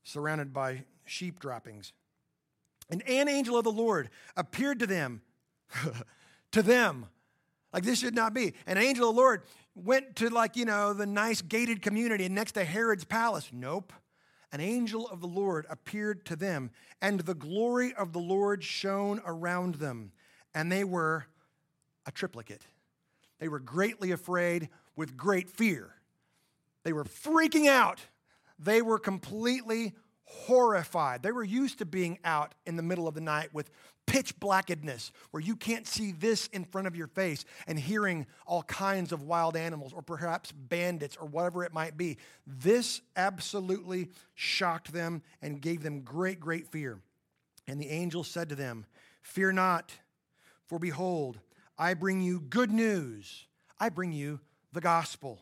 surrounded 0.04 0.54
by 0.54 0.84
sheep 1.04 1.38
droppings. 1.38 1.92
And 2.88 3.02
an 3.06 3.28
angel 3.28 3.58
of 3.58 3.64
the 3.64 3.72
Lord 3.72 4.08
appeared 4.38 4.78
to 4.78 4.86
them, 4.86 5.20
to 6.52 6.62
them, 6.62 7.06
like 7.74 7.84
this 7.84 7.98
should 7.98 8.14
not 8.14 8.32
be. 8.32 8.54
An 8.66 8.78
angel 8.78 9.10
of 9.10 9.14
the 9.14 9.20
Lord 9.20 9.42
went 9.84 10.16
to 10.16 10.30
like, 10.30 10.56
you 10.56 10.64
know, 10.64 10.92
the 10.92 11.06
nice 11.06 11.42
gated 11.42 11.82
community 11.82 12.28
next 12.28 12.52
to 12.52 12.64
Herod's 12.64 13.04
palace. 13.04 13.50
Nope. 13.52 13.92
An 14.50 14.60
angel 14.60 15.06
of 15.08 15.20
the 15.20 15.26
Lord 15.26 15.66
appeared 15.68 16.24
to 16.26 16.36
them, 16.36 16.70
and 17.02 17.20
the 17.20 17.34
glory 17.34 17.92
of 17.94 18.12
the 18.12 18.18
Lord 18.18 18.64
shone 18.64 19.20
around 19.26 19.74
them, 19.74 20.12
and 20.54 20.72
they 20.72 20.84
were 20.84 21.26
a 22.06 22.10
triplicate. 22.10 22.62
They 23.38 23.48
were 23.48 23.60
greatly 23.60 24.10
afraid 24.10 24.70
with 24.96 25.16
great 25.16 25.50
fear. 25.50 25.90
They 26.82 26.94
were 26.94 27.04
freaking 27.04 27.66
out. 27.66 28.00
They 28.58 28.80
were 28.80 28.98
completely 28.98 29.94
horrified. 30.24 31.22
They 31.22 31.32
were 31.32 31.44
used 31.44 31.78
to 31.78 31.84
being 31.84 32.18
out 32.24 32.54
in 32.66 32.76
the 32.76 32.82
middle 32.82 33.06
of 33.06 33.14
the 33.14 33.20
night 33.20 33.52
with 33.52 33.70
pitch 34.08 34.40
blackedness 34.40 35.12
where 35.30 35.42
you 35.42 35.54
can't 35.54 35.86
see 35.86 36.12
this 36.12 36.48
in 36.48 36.64
front 36.64 36.86
of 36.86 36.96
your 36.96 37.06
face 37.06 37.44
and 37.66 37.78
hearing 37.78 38.26
all 38.46 38.62
kinds 38.62 39.12
of 39.12 39.22
wild 39.22 39.54
animals 39.54 39.92
or 39.92 40.00
perhaps 40.00 40.50
bandits 40.50 41.16
or 41.20 41.28
whatever 41.28 41.62
it 41.62 41.74
might 41.74 41.96
be. 41.96 42.16
This 42.46 43.02
absolutely 43.16 44.08
shocked 44.34 44.92
them 44.92 45.22
and 45.42 45.60
gave 45.60 45.82
them 45.82 46.00
great, 46.00 46.40
great 46.40 46.66
fear. 46.66 46.98
And 47.68 47.78
the 47.78 47.90
angel 47.90 48.24
said 48.24 48.48
to 48.48 48.54
them, 48.54 48.86
Fear 49.20 49.52
not, 49.52 49.92
for 50.66 50.78
behold, 50.78 51.38
I 51.76 51.92
bring 51.92 52.22
you 52.22 52.40
good 52.40 52.70
news. 52.70 53.46
I 53.78 53.90
bring 53.90 54.12
you 54.12 54.40
the 54.72 54.80
gospel 54.80 55.38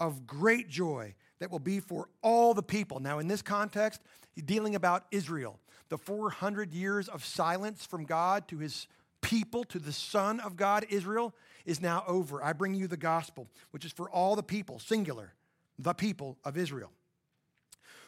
of 0.00 0.26
great 0.26 0.68
joy 0.68 1.14
that 1.38 1.52
will 1.52 1.60
be 1.60 1.78
for 1.78 2.08
all 2.20 2.52
the 2.52 2.62
people. 2.62 2.98
Now, 2.98 3.20
in 3.20 3.28
this 3.28 3.42
context, 3.42 4.00
dealing 4.44 4.74
about 4.74 5.04
Israel. 5.12 5.60
The 5.92 5.98
400 5.98 6.72
years 6.72 7.06
of 7.06 7.22
silence 7.22 7.84
from 7.84 8.06
God 8.06 8.48
to 8.48 8.56
his 8.56 8.86
people, 9.20 9.62
to 9.64 9.78
the 9.78 9.92
Son 9.92 10.40
of 10.40 10.56
God, 10.56 10.86
Israel, 10.88 11.34
is 11.66 11.82
now 11.82 12.02
over. 12.06 12.42
I 12.42 12.54
bring 12.54 12.72
you 12.72 12.86
the 12.86 12.96
gospel, 12.96 13.46
which 13.72 13.84
is 13.84 13.92
for 13.92 14.08
all 14.08 14.34
the 14.34 14.42
people, 14.42 14.78
singular, 14.78 15.34
the 15.78 15.92
people 15.92 16.38
of 16.44 16.56
Israel. 16.56 16.90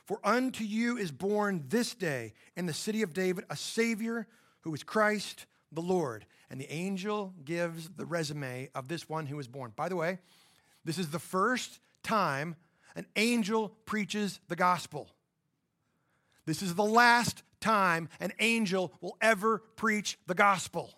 For 0.06 0.18
unto 0.24 0.64
you 0.64 0.96
is 0.96 1.12
born 1.12 1.64
this 1.68 1.94
day 1.94 2.32
in 2.56 2.64
the 2.64 2.72
city 2.72 3.02
of 3.02 3.12
David 3.12 3.44
a 3.50 3.56
Savior 3.56 4.28
who 4.62 4.72
is 4.72 4.82
Christ 4.82 5.44
the 5.70 5.82
Lord. 5.82 6.24
And 6.48 6.58
the 6.58 6.72
angel 6.72 7.34
gives 7.44 7.90
the 7.90 8.06
resume 8.06 8.70
of 8.74 8.88
this 8.88 9.10
one 9.10 9.26
who 9.26 9.36
was 9.36 9.46
born. 9.46 9.74
By 9.76 9.90
the 9.90 9.96
way, 9.96 10.20
this 10.86 10.96
is 10.96 11.10
the 11.10 11.18
first 11.18 11.80
time 12.02 12.56
an 12.96 13.04
angel 13.14 13.76
preaches 13.84 14.40
the 14.48 14.56
gospel. 14.56 15.10
This 16.46 16.62
is 16.62 16.74
the 16.74 16.82
last 16.82 17.42
time 17.64 18.08
an 18.20 18.32
angel 18.38 18.92
will 19.00 19.16
ever 19.20 19.58
preach 19.76 20.18
the 20.26 20.34
gospel. 20.34 20.92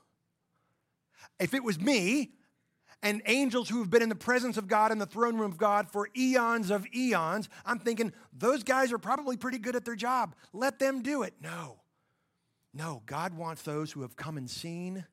If 1.39 1.55
it 1.55 1.63
was 1.63 1.81
me, 1.81 2.33
and 3.03 3.23
angels 3.27 3.69
who 3.69 3.79
have 3.79 3.91
been 3.91 4.03
in 4.03 4.09
the 4.09 4.15
presence 4.15 4.57
of 4.57 4.67
God 4.67 4.91
in 4.91 4.99
the 4.99 5.07
throne 5.07 5.37
room 5.37 5.51
of 5.51 5.59
God 5.59 5.89
for 5.89 6.09
eons 6.17 6.71
of 6.71 6.87
eons, 6.95 7.49
I'm 7.65 7.79
thinking 7.79 8.13
those 8.33 8.63
guys 8.63 8.93
are 8.93 8.99
probably 8.99 9.37
pretty 9.37 9.59
good 9.59 9.77
at 9.77 9.85
their 9.85 9.97
job. 9.97 10.35
Let 10.53 10.79
them 10.79 11.03
do 11.03 11.23
it. 11.23 11.35
No. 11.41 11.81
No, 12.75 13.03
God 13.07 13.35
wants 13.35 13.63
those 13.63 13.93
who 13.93 14.03
have 14.03 14.17
come 14.17 14.37
and 14.37 14.51
seen, 14.51 15.07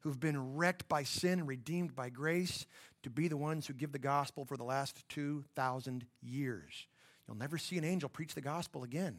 who've 0.00 0.20
been 0.20 0.56
wrecked 0.56 0.88
by 0.88 1.04
sin 1.04 1.38
and 1.38 1.48
redeemed 1.48 1.94
by 1.94 2.10
grace, 2.10 2.66
to 3.02 3.10
be 3.10 3.28
the 3.28 3.36
ones 3.36 3.66
who 3.66 3.72
give 3.72 3.92
the 3.92 3.98
gospel 3.98 4.44
for 4.44 4.56
the 4.56 4.64
last 4.64 5.08
2,000 5.08 6.04
years. 6.20 6.86
You'll 7.26 7.36
never 7.36 7.56
see 7.56 7.78
an 7.78 7.84
angel 7.84 8.08
preach 8.08 8.34
the 8.34 8.40
gospel 8.40 8.84
again. 8.84 9.18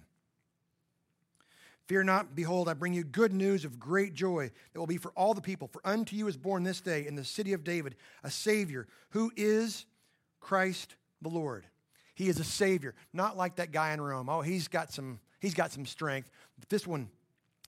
Fear 1.88 2.04
not, 2.04 2.36
behold, 2.36 2.70
I 2.70 2.74
bring 2.74 2.94
you 2.94 3.04
good 3.04 3.34
news 3.34 3.66
of 3.66 3.80
great 3.80 4.14
joy 4.14 4.52
that 4.72 4.80
will 4.80 4.88
be 4.88 4.98
for 4.98 5.12
all 5.16 5.34
the 5.34 5.42
people. 5.42 5.68
For 5.68 5.82
unto 5.84 6.16
you 6.16 6.28
is 6.28 6.38
born 6.38 6.64
this 6.64 6.80
day 6.80 7.06
in 7.06 7.16
the 7.16 7.26
city 7.26 7.54
of 7.54 7.64
David 7.64 7.96
a 8.24 8.32
Savior 8.32 8.88
who 9.10 9.32
is 9.36 9.86
Christ 10.40 10.96
the 11.22 11.30
Lord. 11.30 11.66
He 12.16 12.30
is 12.30 12.40
a 12.40 12.44
Savior, 12.44 12.96
not 13.12 13.36
like 13.36 13.58
that 13.58 13.72
guy 13.72 13.94
in 13.94 14.00
Rome. 14.00 14.30
Oh, 14.30 14.42
he's 14.42 14.68
got 14.68 14.94
some, 14.94 15.20
he's 15.40 15.54
got 15.54 15.72
some 15.72 15.86
strength. 15.86 16.30
But 16.60 16.70
this 16.70 16.88
one, 16.88 17.10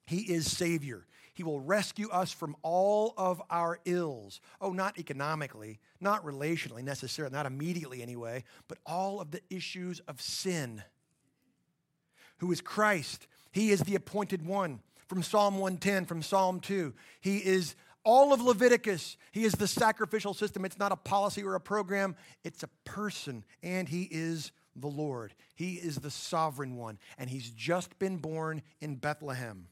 he 0.06 0.20
is 0.20 0.50
Savior. 0.50 1.06
He 1.34 1.44
will 1.44 1.60
rescue 1.60 2.10
us 2.10 2.32
from 2.32 2.56
all 2.62 3.14
of 3.18 3.42
our 3.50 3.80
ills. 3.84 4.40
Oh, 4.62 4.72
not 4.72 4.98
economically, 4.98 5.80
not 6.00 6.24
relationally 6.24 6.84
necessarily, 6.84 7.34
not 7.34 7.46
immediately 7.46 8.02
anyway, 8.02 8.46
but 8.70 8.78
all 8.86 9.20
of 9.20 9.32
the 9.32 9.42
issues 9.50 10.00
of 10.08 10.22
sin. 10.22 10.82
Who 12.38 12.52
is 12.54 12.62
Christ? 12.62 13.28
He 13.56 13.72
is 13.72 13.80
the 13.80 13.96
appointed 13.96 14.46
one. 14.46 14.82
From 15.08 15.24
Psalm 15.24 15.60
110, 15.60 16.06
from 16.06 16.22
Psalm 16.22 16.60
2. 16.60 16.94
He 17.22 17.38
is 17.38 17.76
all 18.04 18.34
of 18.34 18.42
Leviticus. 18.42 19.16
He 19.32 19.46
is 19.46 19.54
the 19.54 19.68
sacrificial 19.68 20.34
system. 20.34 20.66
It's 20.66 20.78
not 20.78 20.92
a 20.92 20.98
policy 20.98 21.42
or 21.42 21.56
a 21.56 21.62
program, 21.62 22.18
it's 22.44 22.64
a 22.64 22.70
person, 22.84 23.46
and 23.64 23.88
He 23.88 24.10
is 24.12 24.52
the 24.76 24.88
Lord. 24.88 25.34
He 25.56 25.76
is 25.76 25.96
the 25.98 26.12
sovereign 26.12 26.76
one, 26.76 27.00
and 27.18 27.30
He's 27.30 27.50
just 27.50 27.98
been 27.98 28.18
born 28.18 28.62
in 28.82 28.96
Bethlehem. 28.96 29.68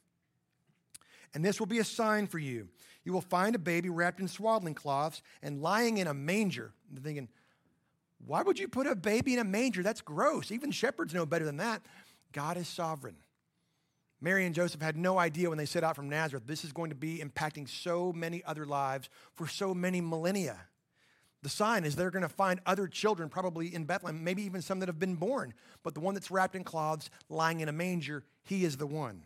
And 1.34 1.44
this 1.44 1.60
will 1.60 1.68
be 1.68 1.80
a 1.80 1.84
sign 1.84 2.28
for 2.28 2.40
you. 2.40 2.70
You 3.04 3.12
will 3.12 3.22
find 3.22 3.54
a 3.54 3.60
baby 3.60 3.90
wrapped 3.90 4.22
in 4.22 4.30
swaddling 4.30 4.76
cloths 4.76 5.22
and 5.42 5.62
lying 5.62 5.98
in 5.98 6.08
a 6.08 6.14
manger. 6.14 6.72
I'm 6.90 7.04
thinking, 7.04 7.28
why 8.26 8.44
would 8.44 8.60
you 8.60 8.70
put 8.70 8.88
a 8.88 8.96
baby 8.96 9.34
in 9.34 9.40
a 9.40 9.44
manger? 9.44 9.84
That's 9.84 10.00
gross. 10.00 10.52
Even 10.52 10.72
shepherds 10.72 11.14
know 11.14 11.26
better 11.26 11.44
than 11.44 11.58
that. 11.58 11.82
God 12.32 12.56
is 12.56 12.70
sovereign. 12.70 13.16
Mary 14.24 14.46
and 14.46 14.56
Joseph 14.56 14.82
had 14.82 14.96
no 14.96 15.20
idea 15.20 15.50
when 15.50 15.58
they 15.58 15.66
set 15.66 15.84
out 15.84 15.98
from 15.98 16.08
Nazareth, 16.08 16.48
this 16.48 16.64
is 16.64 16.72
going 16.72 16.90
to 16.92 16.96
be 16.96 17.18
impacting 17.18 17.68
so 17.68 18.14
many 18.14 18.42
other 18.46 18.66
lives 18.66 19.10
for 19.34 19.48
so 19.48 19.74
many 19.74 20.00
millennia. 20.00 20.58
The 21.42 21.50
sign 21.50 21.84
is 21.84 21.98
they're 21.98 22.10
going 22.10 22.24
to 22.24 22.30
find 22.30 22.62
other 22.66 22.88
children, 22.88 23.28
probably 23.28 23.76
in 23.76 23.84
Bethlehem, 23.84 24.24
maybe 24.24 24.44
even 24.44 24.62
some 24.62 24.80
that 24.80 24.88
have 24.88 24.98
been 24.98 25.16
born. 25.16 25.54
But 25.84 25.94
the 25.94 26.00
one 26.00 26.14
that's 26.14 26.32
wrapped 26.32 26.56
in 26.56 26.64
cloths, 26.64 27.10
lying 27.28 27.60
in 27.60 27.68
a 27.68 27.74
manger, 27.74 28.24
he 28.46 28.64
is 28.64 28.78
the 28.78 28.88
one. 28.88 29.26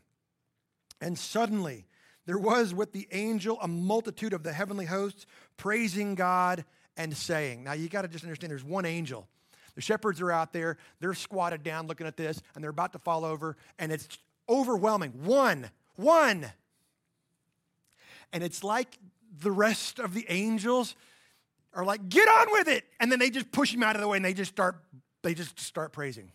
And 0.99 1.15
suddenly, 1.15 1.85
there 2.25 2.39
was 2.39 2.73
with 2.73 2.91
the 2.91 3.07
angel 3.11 3.59
a 3.61 3.67
multitude 3.67 4.33
of 4.33 4.41
the 4.41 4.51
heavenly 4.51 4.85
hosts 4.85 5.27
praising 5.57 6.15
God 6.15 6.65
and 6.97 7.15
saying, 7.15 7.63
Now 7.63 7.73
you 7.73 7.87
got 7.87 8.01
to 8.01 8.07
just 8.07 8.23
understand 8.23 8.49
there's 8.49 8.63
one 8.63 8.85
angel. 8.85 9.27
The 9.75 9.81
shepherds 9.81 10.21
are 10.21 10.31
out 10.31 10.53
there, 10.53 10.77
they're 10.99 11.13
squatted 11.13 11.61
down 11.61 11.85
looking 11.85 12.07
at 12.07 12.17
this, 12.17 12.41
and 12.55 12.63
they're 12.63 12.71
about 12.71 12.93
to 12.93 12.99
fall 12.99 13.23
over, 13.23 13.57
and 13.77 13.91
it's 13.91 14.07
overwhelming. 14.49 15.11
One, 15.23 15.69
one. 15.95 16.45
And 18.33 18.43
it's 18.43 18.63
like 18.63 18.97
the 19.39 19.51
rest 19.51 19.99
of 19.99 20.13
the 20.13 20.25
angels 20.29 20.95
are 21.73 21.85
like, 21.85 22.09
get 22.09 22.27
on 22.27 22.51
with 22.51 22.67
it. 22.67 22.85
And 22.99 23.11
then 23.11 23.19
they 23.19 23.29
just 23.29 23.51
push 23.51 23.73
him 23.73 23.83
out 23.83 23.95
of 23.95 24.01
the 24.01 24.07
way 24.07 24.17
and 24.17 24.25
they 24.25 24.33
just 24.33 24.51
start, 24.51 24.83
they 25.21 25.33
just 25.33 25.59
start 25.59 25.91
praising. 25.93 26.31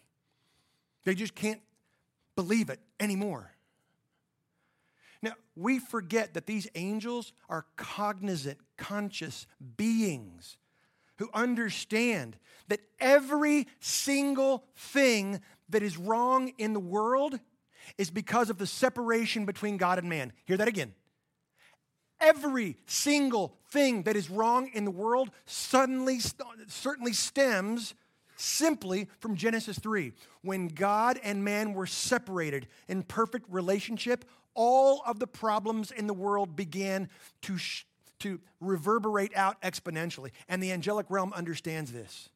They 1.04 1.14
just 1.14 1.34
can't 1.34 1.60
believe 2.36 2.70
it 2.70 2.80
anymore. 3.00 3.50
Now, 5.20 5.32
we 5.54 5.78
forget 5.78 6.34
that 6.34 6.46
these 6.46 6.68
angels 6.74 7.32
are 7.48 7.66
cognizant, 7.76 8.58
conscious 8.76 9.46
beings 9.76 10.56
who 11.18 11.28
understand 11.32 12.36
that 12.68 12.80
every 12.98 13.68
single 13.80 14.64
thing 14.74 15.40
that 15.68 15.82
is 15.82 15.96
wrong 15.96 16.52
in 16.58 16.72
the 16.72 16.80
world 16.80 17.38
is 17.98 18.10
because 18.10 18.50
of 18.50 18.58
the 18.58 18.66
separation 18.66 19.44
between 19.44 19.76
God 19.76 19.98
and 19.98 20.08
man. 20.08 20.32
Hear 20.44 20.56
that 20.56 20.68
again. 20.68 20.94
Every 22.20 22.76
single 22.86 23.56
thing 23.70 24.04
that 24.04 24.14
is 24.14 24.30
wrong 24.30 24.70
in 24.72 24.84
the 24.84 24.90
world 24.90 25.30
suddenly 25.44 26.20
certainly 26.68 27.12
stems 27.12 27.94
simply 28.36 29.08
from 29.18 29.36
Genesis 29.36 29.78
3. 29.78 30.12
When 30.42 30.68
God 30.68 31.18
and 31.22 31.44
man 31.44 31.74
were 31.74 31.86
separated 31.86 32.68
in 32.88 33.02
perfect 33.02 33.46
relationship, 33.48 34.24
all 34.54 35.02
of 35.06 35.18
the 35.18 35.26
problems 35.26 35.90
in 35.90 36.06
the 36.06 36.14
world 36.14 36.56
began 36.56 37.08
to, 37.42 37.56
sh- 37.56 37.86
to 38.20 38.40
reverberate 38.60 39.34
out 39.36 39.60
exponentially. 39.62 40.30
And 40.48 40.62
the 40.62 40.72
angelic 40.72 41.06
realm 41.08 41.32
understands 41.32 41.92
this. 41.92 42.28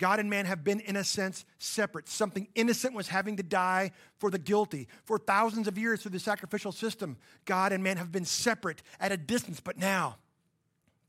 God 0.00 0.18
and 0.18 0.30
man 0.30 0.46
have 0.46 0.64
been, 0.64 0.80
in 0.80 0.96
a 0.96 1.04
sense, 1.04 1.44
separate. 1.58 2.08
Something 2.08 2.48
innocent 2.54 2.94
was 2.94 3.08
having 3.08 3.36
to 3.36 3.42
die 3.42 3.92
for 4.16 4.30
the 4.30 4.38
guilty. 4.38 4.88
For 5.04 5.18
thousands 5.18 5.68
of 5.68 5.76
years 5.76 6.00
through 6.00 6.12
the 6.12 6.18
sacrificial 6.18 6.72
system, 6.72 7.18
God 7.44 7.70
and 7.70 7.84
man 7.84 7.98
have 7.98 8.10
been 8.10 8.24
separate 8.24 8.82
at 8.98 9.12
a 9.12 9.18
distance. 9.18 9.60
But 9.60 9.76
now, 9.76 10.16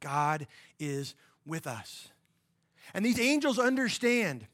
God 0.02 0.46
is 0.78 1.16
with 1.46 1.68
us. 1.68 2.10
And 2.94 3.06
these 3.06 3.18
angels 3.18 3.58
understand 3.58 4.46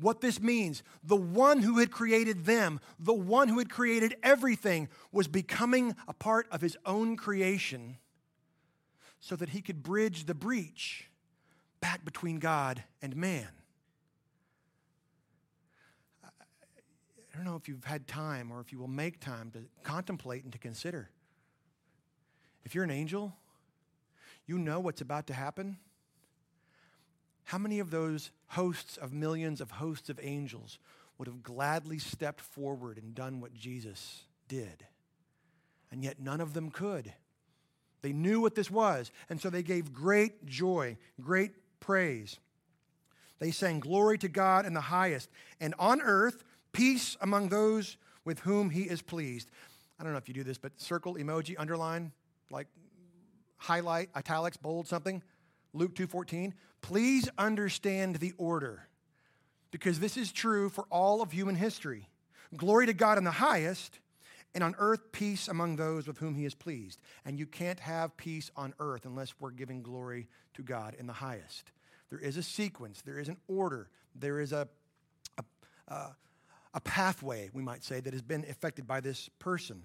what 0.00 0.20
this 0.20 0.40
means. 0.40 0.82
The 1.04 1.14
one 1.14 1.60
who 1.60 1.78
had 1.78 1.92
created 1.92 2.46
them, 2.46 2.80
the 2.98 3.14
one 3.14 3.46
who 3.46 3.60
had 3.60 3.70
created 3.70 4.16
everything, 4.24 4.88
was 5.12 5.28
becoming 5.28 5.94
a 6.08 6.12
part 6.12 6.48
of 6.50 6.60
his 6.60 6.76
own 6.84 7.16
creation 7.16 7.98
so 9.20 9.36
that 9.36 9.50
he 9.50 9.62
could 9.62 9.84
bridge 9.84 10.26
the 10.26 10.34
breach 10.34 11.08
back 11.80 12.04
between 12.04 12.40
God 12.40 12.82
and 13.00 13.14
man. 13.14 13.46
I 17.34 17.36
don't 17.36 17.46
know 17.46 17.56
if 17.56 17.66
you've 17.66 17.84
had 17.84 18.06
time 18.06 18.52
or 18.52 18.60
if 18.60 18.70
you 18.70 18.78
will 18.78 18.86
make 18.86 19.18
time 19.18 19.50
to 19.52 19.60
contemplate 19.82 20.44
and 20.44 20.52
to 20.52 20.58
consider. 20.58 21.10
If 22.64 22.76
you're 22.76 22.84
an 22.84 22.92
angel, 22.92 23.34
you 24.46 24.56
know 24.56 24.78
what's 24.78 25.00
about 25.00 25.26
to 25.26 25.34
happen. 25.34 25.78
How 27.42 27.58
many 27.58 27.80
of 27.80 27.90
those 27.90 28.30
hosts 28.48 28.96
of 28.96 29.12
millions 29.12 29.60
of 29.60 29.72
hosts 29.72 30.08
of 30.10 30.20
angels 30.22 30.78
would 31.18 31.26
have 31.26 31.42
gladly 31.42 31.98
stepped 31.98 32.40
forward 32.40 32.98
and 32.98 33.16
done 33.16 33.40
what 33.40 33.52
Jesus 33.52 34.22
did? 34.46 34.86
And 35.90 36.04
yet 36.04 36.20
none 36.20 36.40
of 36.40 36.54
them 36.54 36.70
could. 36.70 37.12
They 38.02 38.12
knew 38.12 38.40
what 38.40 38.54
this 38.54 38.70
was, 38.70 39.10
and 39.28 39.40
so 39.40 39.50
they 39.50 39.62
gave 39.64 39.92
great 39.92 40.46
joy, 40.46 40.98
great 41.20 41.52
praise. 41.80 42.38
They 43.40 43.50
sang, 43.50 43.80
Glory 43.80 44.18
to 44.18 44.28
God 44.28 44.66
in 44.66 44.74
the 44.74 44.80
highest, 44.80 45.30
and 45.60 45.74
on 45.80 46.00
earth, 46.00 46.44
peace 46.74 47.16
among 47.22 47.48
those 47.48 47.96
with 48.24 48.40
whom 48.40 48.68
he 48.68 48.82
is 48.82 49.00
pleased. 49.00 49.50
I 49.98 50.02
don't 50.02 50.12
know 50.12 50.18
if 50.18 50.28
you 50.28 50.34
do 50.34 50.44
this, 50.44 50.58
but 50.58 50.78
circle, 50.78 51.14
emoji, 51.14 51.54
underline, 51.58 52.12
like 52.50 52.66
highlight, 53.56 54.10
italics, 54.14 54.58
bold 54.58 54.86
something. 54.86 55.22
Luke 55.72 55.94
2:14. 55.94 56.52
Please 56.82 57.28
understand 57.38 58.16
the 58.16 58.32
order 58.36 58.88
because 59.70 60.00
this 60.00 60.16
is 60.16 60.30
true 60.30 60.68
for 60.68 60.84
all 60.90 61.22
of 61.22 61.32
human 61.32 61.54
history. 61.54 62.08
Glory 62.56 62.86
to 62.86 62.92
God 62.92 63.18
in 63.18 63.24
the 63.24 63.30
highest 63.30 64.00
and 64.54 64.62
on 64.62 64.74
earth 64.78 65.10
peace 65.10 65.48
among 65.48 65.76
those 65.76 66.06
with 66.06 66.18
whom 66.18 66.34
he 66.34 66.44
is 66.44 66.54
pleased. 66.54 67.00
And 67.24 67.38
you 67.38 67.46
can't 67.46 67.80
have 67.80 68.16
peace 68.16 68.50
on 68.54 68.74
earth 68.78 69.04
unless 69.04 69.34
we're 69.40 69.50
giving 69.50 69.82
glory 69.82 70.28
to 70.54 70.62
God 70.62 70.94
in 70.98 71.06
the 71.06 71.12
highest. 71.12 71.72
There 72.10 72.18
is 72.18 72.36
a 72.36 72.42
sequence, 72.42 73.02
there 73.02 73.18
is 73.18 73.28
an 73.28 73.38
order, 73.48 73.88
there 74.14 74.38
is 74.38 74.52
a, 74.52 74.68
a, 75.38 75.44
a 75.92 76.16
pathway, 76.80 77.50
we 77.52 77.62
might 77.62 77.84
say, 77.84 78.00
that 78.00 78.12
has 78.12 78.22
been 78.22 78.44
affected 78.48 78.86
by 78.86 79.00
this 79.00 79.28
person. 79.38 79.84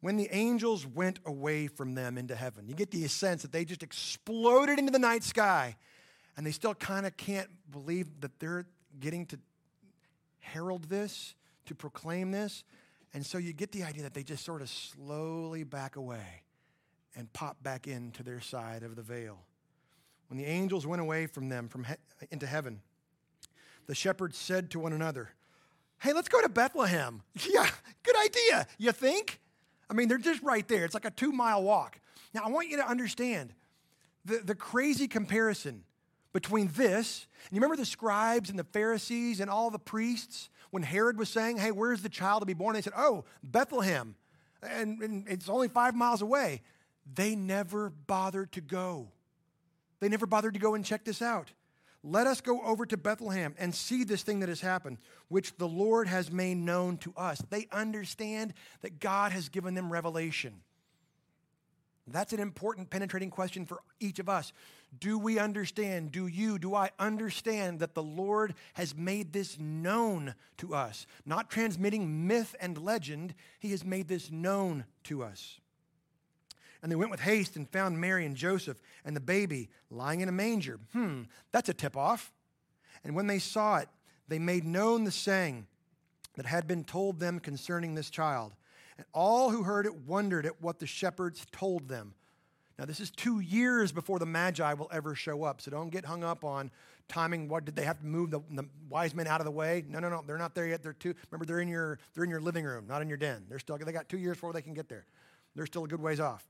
When 0.00 0.16
the 0.16 0.28
angels 0.32 0.86
went 0.86 1.20
away 1.26 1.68
from 1.68 1.94
them 1.94 2.18
into 2.18 2.34
heaven, 2.34 2.66
you 2.66 2.74
get 2.74 2.90
the 2.90 3.06
sense 3.08 3.42
that 3.42 3.52
they 3.52 3.64
just 3.64 3.82
exploded 3.82 4.78
into 4.78 4.90
the 4.90 4.98
night 4.98 5.22
sky, 5.22 5.76
and 6.36 6.46
they 6.46 6.50
still 6.50 6.74
kind 6.74 7.06
of 7.06 7.16
can't 7.16 7.48
believe 7.70 8.20
that 8.20 8.40
they're 8.40 8.66
getting 8.98 9.26
to 9.26 9.38
herald 10.40 10.84
this, 10.84 11.34
to 11.66 11.74
proclaim 11.74 12.30
this. 12.30 12.64
And 13.14 13.24
so 13.24 13.38
you 13.38 13.52
get 13.52 13.72
the 13.72 13.84
idea 13.84 14.02
that 14.02 14.14
they 14.14 14.22
just 14.22 14.44
sort 14.44 14.62
of 14.62 14.68
slowly 14.68 15.62
back 15.64 15.96
away 15.96 16.42
and 17.14 17.32
pop 17.32 17.62
back 17.62 17.86
into 17.86 18.22
their 18.22 18.40
side 18.40 18.82
of 18.82 18.96
the 18.96 19.02
veil. 19.02 19.38
When 20.28 20.38
the 20.38 20.46
angels 20.46 20.86
went 20.86 21.02
away 21.02 21.26
from 21.26 21.48
them 21.48 21.68
from 21.68 21.84
he- 21.84 22.26
into 22.30 22.46
heaven, 22.46 22.80
the 23.86 23.94
shepherds 23.94 24.38
said 24.38 24.70
to 24.70 24.78
one 24.80 24.92
another, 24.92 25.30
Hey, 26.02 26.12
let's 26.12 26.28
go 26.28 26.40
to 26.42 26.48
Bethlehem. 26.48 27.22
Yeah, 27.48 27.68
good 28.02 28.16
idea. 28.16 28.66
You 28.76 28.90
think? 28.92 29.38
I 29.88 29.94
mean, 29.94 30.08
they're 30.08 30.18
just 30.18 30.42
right 30.42 30.66
there. 30.66 30.84
It's 30.84 30.94
like 30.94 31.04
a 31.04 31.10
two 31.10 31.30
mile 31.30 31.62
walk. 31.62 32.00
Now, 32.34 32.42
I 32.44 32.48
want 32.48 32.68
you 32.68 32.78
to 32.78 32.86
understand 32.86 33.52
the, 34.24 34.38
the 34.38 34.54
crazy 34.54 35.06
comparison 35.06 35.84
between 36.32 36.70
this, 36.74 37.26
and 37.44 37.52
you 37.52 37.60
remember 37.60 37.76
the 37.76 37.86
scribes 37.86 38.50
and 38.50 38.58
the 38.58 38.64
Pharisees 38.64 39.38
and 39.38 39.48
all 39.48 39.70
the 39.70 39.78
priests 39.78 40.48
when 40.70 40.82
Herod 40.82 41.18
was 41.18 41.28
saying, 41.28 41.58
Hey, 41.58 41.70
where's 41.70 42.02
the 42.02 42.08
child 42.08 42.42
to 42.42 42.46
be 42.46 42.54
born? 42.54 42.74
They 42.74 42.82
said, 42.82 42.94
Oh, 42.96 43.24
Bethlehem. 43.42 44.16
And, 44.62 45.00
and 45.02 45.28
it's 45.28 45.48
only 45.48 45.68
five 45.68 45.94
miles 45.94 46.22
away. 46.22 46.62
They 47.14 47.36
never 47.36 47.90
bothered 47.90 48.50
to 48.52 48.60
go. 48.60 49.08
They 50.00 50.08
never 50.08 50.26
bothered 50.26 50.54
to 50.54 50.60
go 50.60 50.74
and 50.74 50.84
check 50.84 51.04
this 51.04 51.22
out. 51.22 51.52
Let 52.04 52.26
us 52.26 52.40
go 52.40 52.60
over 52.62 52.84
to 52.86 52.96
Bethlehem 52.96 53.54
and 53.58 53.74
see 53.74 54.02
this 54.02 54.22
thing 54.22 54.40
that 54.40 54.48
has 54.48 54.60
happened, 54.60 54.98
which 55.28 55.56
the 55.56 55.68
Lord 55.68 56.08
has 56.08 56.32
made 56.32 56.56
known 56.56 56.96
to 56.98 57.12
us. 57.16 57.40
They 57.48 57.68
understand 57.70 58.54
that 58.80 58.98
God 58.98 59.32
has 59.32 59.48
given 59.48 59.74
them 59.74 59.92
revelation. 59.92 60.62
That's 62.08 62.32
an 62.32 62.40
important, 62.40 62.90
penetrating 62.90 63.30
question 63.30 63.64
for 63.64 63.80
each 64.00 64.18
of 64.18 64.28
us. 64.28 64.52
Do 64.98 65.18
we 65.18 65.38
understand? 65.38 66.10
Do 66.10 66.26
you, 66.26 66.58
do 66.58 66.74
I 66.74 66.90
understand 66.98 67.78
that 67.78 67.94
the 67.94 68.02
Lord 68.02 68.54
has 68.74 68.96
made 68.96 69.32
this 69.32 69.58
known 69.58 70.34
to 70.58 70.74
us? 70.74 71.06
Not 71.24 71.50
transmitting 71.50 72.26
myth 72.26 72.56
and 72.60 72.76
legend, 72.76 73.34
He 73.60 73.70
has 73.70 73.84
made 73.84 74.08
this 74.08 74.30
known 74.30 74.84
to 75.04 75.22
us. 75.22 75.60
And 76.82 76.90
they 76.90 76.96
went 76.96 77.10
with 77.10 77.20
haste 77.20 77.56
and 77.56 77.68
found 77.68 78.00
Mary 78.00 78.26
and 78.26 78.36
Joseph 78.36 78.80
and 79.04 79.14
the 79.14 79.20
baby 79.20 79.68
lying 79.90 80.20
in 80.20 80.28
a 80.28 80.32
manger. 80.32 80.80
Hmm, 80.92 81.22
that's 81.52 81.68
a 81.68 81.74
tip 81.74 81.96
off. 81.96 82.32
And 83.04 83.14
when 83.14 83.28
they 83.28 83.38
saw 83.38 83.78
it, 83.78 83.88
they 84.28 84.38
made 84.38 84.64
known 84.64 85.04
the 85.04 85.10
saying 85.10 85.66
that 86.36 86.46
had 86.46 86.66
been 86.66 86.84
told 86.84 87.20
them 87.20 87.38
concerning 87.38 87.94
this 87.94 88.10
child. 88.10 88.54
And 88.96 89.06
all 89.12 89.50
who 89.50 89.62
heard 89.62 89.86
it 89.86 89.94
wondered 89.94 90.46
at 90.46 90.60
what 90.60 90.78
the 90.78 90.86
shepherds 90.86 91.46
told 91.52 91.88
them. 91.88 92.14
Now, 92.78 92.86
this 92.86 93.00
is 93.00 93.10
two 93.10 93.40
years 93.40 93.92
before 93.92 94.18
the 94.18 94.26
Magi 94.26 94.72
will 94.74 94.88
ever 94.92 95.14
show 95.14 95.44
up, 95.44 95.60
so 95.60 95.70
don't 95.70 95.90
get 95.90 96.04
hung 96.04 96.24
up 96.24 96.42
on 96.42 96.70
timing. 97.06 97.48
What 97.48 97.64
did 97.64 97.76
they 97.76 97.84
have 97.84 98.00
to 98.00 98.06
move 98.06 98.30
the, 98.30 98.40
the, 98.50 98.64
wise 98.88 99.14
men 99.14 99.26
out 99.26 99.40
of 99.40 99.44
the 99.44 99.50
way? 99.50 99.84
No, 99.88 100.00
no, 100.00 100.08
no, 100.08 100.22
they're 100.26 100.38
not 100.38 100.54
there 100.54 100.66
yet. 100.66 100.82
They're 100.82 100.94
two. 100.94 101.14
Remember, 101.30 101.44
they're 101.44 101.60
in 101.60 101.68
your 101.68 101.98
they're 102.14 102.24
in 102.24 102.30
your 102.30 102.40
living 102.40 102.64
room, 102.64 102.86
not 102.88 103.02
in 103.02 103.08
your 103.08 103.18
den. 103.18 103.44
They're 103.48 103.58
still 103.58 103.76
they 103.76 103.92
got 103.92 104.08
two 104.08 104.18
years 104.18 104.36
before 104.36 104.52
they 104.52 104.62
can 104.62 104.74
get 104.74 104.88
there. 104.88 105.06
They're 105.54 105.66
still 105.66 105.84
a 105.84 105.88
good 105.88 106.00
ways 106.00 106.18
off. 106.18 106.46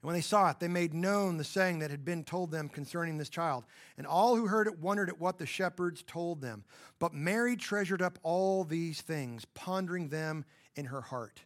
And 0.00 0.06
when 0.06 0.14
they 0.14 0.20
saw 0.20 0.50
it, 0.50 0.60
they 0.60 0.68
made 0.68 0.94
known 0.94 1.36
the 1.36 1.44
saying 1.44 1.80
that 1.80 1.90
had 1.90 2.04
been 2.04 2.22
told 2.22 2.52
them 2.52 2.68
concerning 2.68 3.18
this 3.18 3.28
child. 3.28 3.64
And 3.96 4.06
all 4.06 4.36
who 4.36 4.46
heard 4.46 4.68
it 4.68 4.78
wondered 4.78 5.08
at 5.08 5.20
what 5.20 5.38
the 5.38 5.46
shepherds 5.46 6.04
told 6.06 6.40
them. 6.40 6.64
But 7.00 7.14
Mary 7.14 7.56
treasured 7.56 8.00
up 8.00 8.18
all 8.22 8.62
these 8.62 9.00
things, 9.00 9.44
pondering 9.54 10.08
them 10.08 10.44
in 10.76 10.86
her 10.86 11.00
heart. 11.00 11.40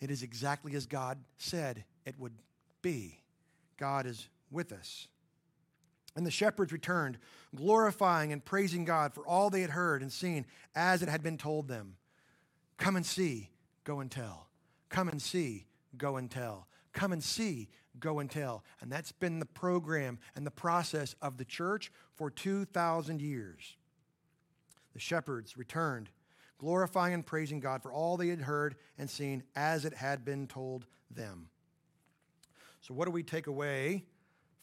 It 0.00 0.10
is 0.10 0.22
exactly 0.22 0.74
as 0.74 0.86
God 0.86 1.18
said 1.36 1.84
it 2.06 2.18
would 2.18 2.34
be. 2.80 3.20
God 3.76 4.06
is 4.06 4.28
with 4.50 4.72
us. 4.72 5.08
And 6.14 6.24
the 6.24 6.30
shepherds 6.30 6.72
returned, 6.72 7.18
glorifying 7.54 8.32
and 8.32 8.42
praising 8.42 8.86
God 8.86 9.12
for 9.12 9.26
all 9.26 9.50
they 9.50 9.60
had 9.60 9.70
heard 9.70 10.00
and 10.00 10.10
seen 10.10 10.46
as 10.74 11.02
it 11.02 11.10
had 11.10 11.22
been 11.22 11.36
told 11.36 11.68
them. 11.68 11.96
Come 12.78 12.96
and 12.96 13.04
see, 13.04 13.50
go 13.84 14.00
and 14.00 14.10
tell. 14.10 14.48
Come 14.88 15.08
and 15.08 15.20
see, 15.20 15.66
go 15.98 16.16
and 16.16 16.30
tell. 16.30 16.68
Come 16.96 17.12
and 17.12 17.22
see, 17.22 17.68
go 18.00 18.20
and 18.20 18.30
tell. 18.30 18.64
And 18.80 18.90
that's 18.90 19.12
been 19.12 19.38
the 19.38 19.44
program 19.44 20.18
and 20.34 20.46
the 20.46 20.50
process 20.50 21.14
of 21.20 21.36
the 21.36 21.44
church 21.44 21.92
for 22.14 22.30
2,000 22.30 23.20
years. 23.20 23.76
The 24.94 24.98
shepherds 24.98 25.58
returned, 25.58 26.08
glorifying 26.56 27.12
and 27.12 27.24
praising 27.24 27.60
God 27.60 27.82
for 27.82 27.92
all 27.92 28.16
they 28.16 28.28
had 28.28 28.40
heard 28.40 28.76
and 28.96 29.10
seen 29.10 29.42
as 29.54 29.84
it 29.84 29.92
had 29.92 30.24
been 30.24 30.46
told 30.46 30.86
them. 31.10 31.50
So, 32.80 32.94
what 32.94 33.04
do 33.04 33.10
we 33.10 33.22
take 33.22 33.46
away 33.46 34.04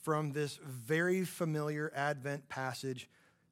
from 0.02 0.32
this 0.32 0.58
very 0.66 1.26
familiar 1.26 1.92
Advent 1.96 2.50
passage 2.50 3.08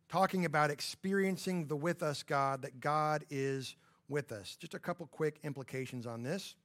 talking 0.09 0.43
about 0.45 0.71
experiencing 0.71 1.67
the 1.67 1.75
with 1.75 2.01
us 2.01 2.23
God, 2.23 2.63
that 2.63 2.79
God 2.79 3.25
is 3.29 3.75
with 4.09 4.31
us? 4.31 4.55
Just 4.55 4.73
a 4.73 4.79
couple 4.79 5.05
quick 5.05 5.37
implications 5.43 6.07
on 6.07 6.23
this. 6.23 6.55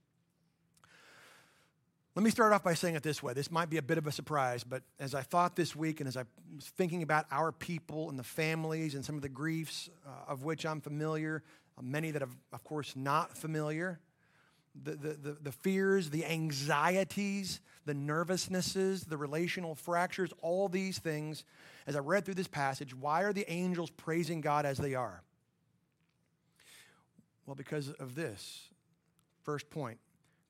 Let 2.16 2.22
me 2.22 2.30
start 2.30 2.54
off 2.54 2.64
by 2.64 2.72
saying 2.72 2.94
it 2.94 3.02
this 3.02 3.22
way. 3.22 3.34
This 3.34 3.50
might 3.50 3.68
be 3.68 3.76
a 3.76 3.82
bit 3.82 3.98
of 3.98 4.06
a 4.06 4.12
surprise, 4.12 4.64
but 4.64 4.82
as 4.98 5.14
I 5.14 5.20
thought 5.20 5.54
this 5.54 5.76
week 5.76 6.00
and 6.00 6.08
as 6.08 6.16
I 6.16 6.24
was 6.54 6.64
thinking 6.64 7.02
about 7.02 7.26
our 7.30 7.52
people 7.52 8.08
and 8.08 8.18
the 8.18 8.24
families 8.24 8.94
and 8.94 9.04
some 9.04 9.16
of 9.16 9.20
the 9.20 9.28
griefs 9.28 9.90
uh, 10.06 10.32
of 10.32 10.42
which 10.42 10.64
I'm 10.64 10.80
familiar, 10.80 11.42
uh, 11.76 11.82
many 11.82 12.12
that, 12.12 12.22
are, 12.22 12.28
of 12.54 12.64
course, 12.64 12.96
not 12.96 13.36
familiar, 13.36 14.00
the, 14.82 14.92
the, 14.92 15.08
the, 15.08 15.32
the 15.42 15.52
fears, 15.52 16.08
the 16.08 16.24
anxieties, 16.24 17.60
the 17.84 17.92
nervousnesses, 17.92 19.06
the 19.06 19.18
relational 19.18 19.74
fractures, 19.74 20.30
all 20.40 20.70
these 20.70 20.98
things, 20.98 21.44
as 21.86 21.96
I 21.96 21.98
read 21.98 22.24
through 22.24 22.36
this 22.36 22.48
passage, 22.48 22.94
why 22.94 23.24
are 23.24 23.34
the 23.34 23.44
angels 23.52 23.90
praising 23.90 24.40
God 24.40 24.64
as 24.64 24.78
they 24.78 24.94
are? 24.94 25.22
Well, 27.44 27.56
because 27.56 27.90
of 27.90 28.14
this. 28.14 28.70
First 29.42 29.68
point 29.68 29.98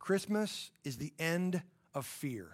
Christmas 0.07 0.71
is 0.85 0.99
the 0.99 1.13
end 1.19 1.61
of 1.93 2.07
fear. 2.07 2.47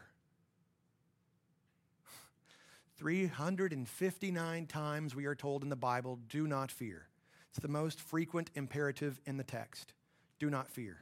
359 2.97 4.67
times 4.67 5.15
we 5.15 5.27
are 5.27 5.35
told 5.35 5.63
in 5.63 5.69
the 5.69 5.77
Bible, 5.77 6.19
do 6.31 6.47
not 6.47 6.71
fear. 6.71 7.09
It's 7.51 7.59
the 7.59 7.69
most 7.69 8.01
frequent 8.01 8.51
imperative 8.55 9.21
in 9.27 9.37
the 9.37 9.45
text. 9.45 9.93
Do 10.39 10.49
not 10.49 10.67
fear. 10.67 11.01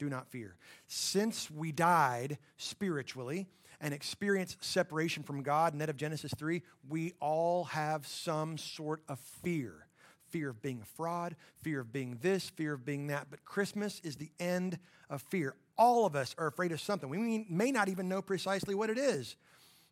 Do 0.00 0.08
not 0.08 0.26
fear. 0.26 0.56
Since 0.88 1.48
we 1.48 1.70
died 1.70 2.38
spiritually 2.56 3.46
and 3.80 3.94
experienced 3.94 4.64
separation 4.64 5.22
from 5.22 5.44
God, 5.44 5.76
net 5.76 5.90
of 5.90 5.96
Genesis 5.96 6.32
3, 6.36 6.60
we 6.88 7.12
all 7.20 7.66
have 7.66 8.04
some 8.04 8.58
sort 8.58 9.02
of 9.08 9.20
fear 9.20 9.86
fear 10.30 10.50
of 10.50 10.60
being 10.60 10.80
a 10.82 10.96
fraud, 10.96 11.36
fear 11.62 11.78
of 11.78 11.92
being 11.92 12.18
this, 12.20 12.48
fear 12.48 12.72
of 12.72 12.84
being 12.84 13.06
that. 13.06 13.28
But 13.30 13.44
Christmas 13.44 14.00
is 14.02 14.16
the 14.16 14.32
end 14.40 14.80
of 15.08 15.22
fear. 15.22 15.54
All 15.76 16.06
of 16.06 16.14
us 16.14 16.34
are 16.38 16.46
afraid 16.46 16.72
of 16.72 16.80
something. 16.80 17.08
We 17.08 17.46
may 17.48 17.72
not 17.72 17.88
even 17.88 18.08
know 18.08 18.22
precisely 18.22 18.74
what 18.74 18.90
it 18.90 18.98
is, 18.98 19.36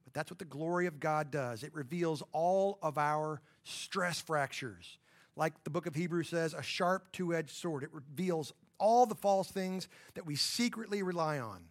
but 0.04 0.14
that's 0.14 0.30
what 0.30 0.38
the 0.38 0.44
glory 0.44 0.86
of 0.86 1.00
God 1.00 1.30
does. 1.30 1.62
It 1.62 1.74
reveals 1.74 2.22
all 2.32 2.78
of 2.82 2.98
our 2.98 3.40
stress 3.64 4.20
fractures. 4.20 4.98
Like 5.34 5.64
the 5.64 5.70
book 5.70 5.86
of 5.86 5.94
Hebrews 5.94 6.28
says, 6.28 6.54
a 6.54 6.62
sharp 6.62 7.10
two 7.12 7.34
edged 7.34 7.50
sword. 7.50 7.82
It 7.82 7.92
reveals 7.92 8.52
all 8.78 9.06
the 9.06 9.14
false 9.14 9.50
things 9.50 9.88
that 10.14 10.26
we 10.26 10.36
secretly 10.36 11.02
rely 11.02 11.38
on. 11.38 11.62